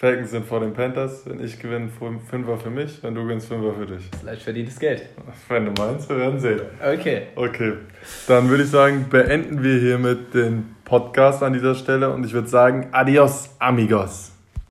Falcons 0.00 0.30
sind 0.30 0.46
vor 0.46 0.60
den 0.60 0.74
Panthers. 0.74 1.22
Wenn 1.26 1.44
ich 1.44 1.58
gewinne, 1.58 1.88
Fünfer 2.30 2.56
für 2.56 2.70
mich. 2.70 3.02
Wenn 3.02 3.16
du 3.16 3.24
gewinnst, 3.24 3.48
Fünfer 3.48 3.74
für 3.74 3.84
dich. 3.84 4.08
Das 4.10 4.20
ist 4.20 4.26
leicht 4.26 4.42
verdientes 4.42 4.78
Geld. 4.78 5.08
Wenn 5.48 5.74
du 5.74 5.82
meinst, 5.82 6.08
wir 6.08 6.18
werden 6.18 6.38
sehen. 6.38 6.60
Okay. 6.80 7.22
Okay. 7.34 7.72
Dann 8.28 8.48
würde 8.48 8.62
ich 8.62 8.70
sagen, 8.70 9.06
beenden 9.10 9.60
wir 9.60 9.76
hiermit 9.80 10.32
den 10.34 10.76
Podcast 10.84 11.42
an 11.42 11.52
dieser 11.52 11.74
Stelle 11.74 12.10
und 12.10 12.24
ich 12.24 12.32
würde 12.32 12.46
sagen, 12.46 12.90
adios, 12.92 13.50
amigos. 13.58 14.37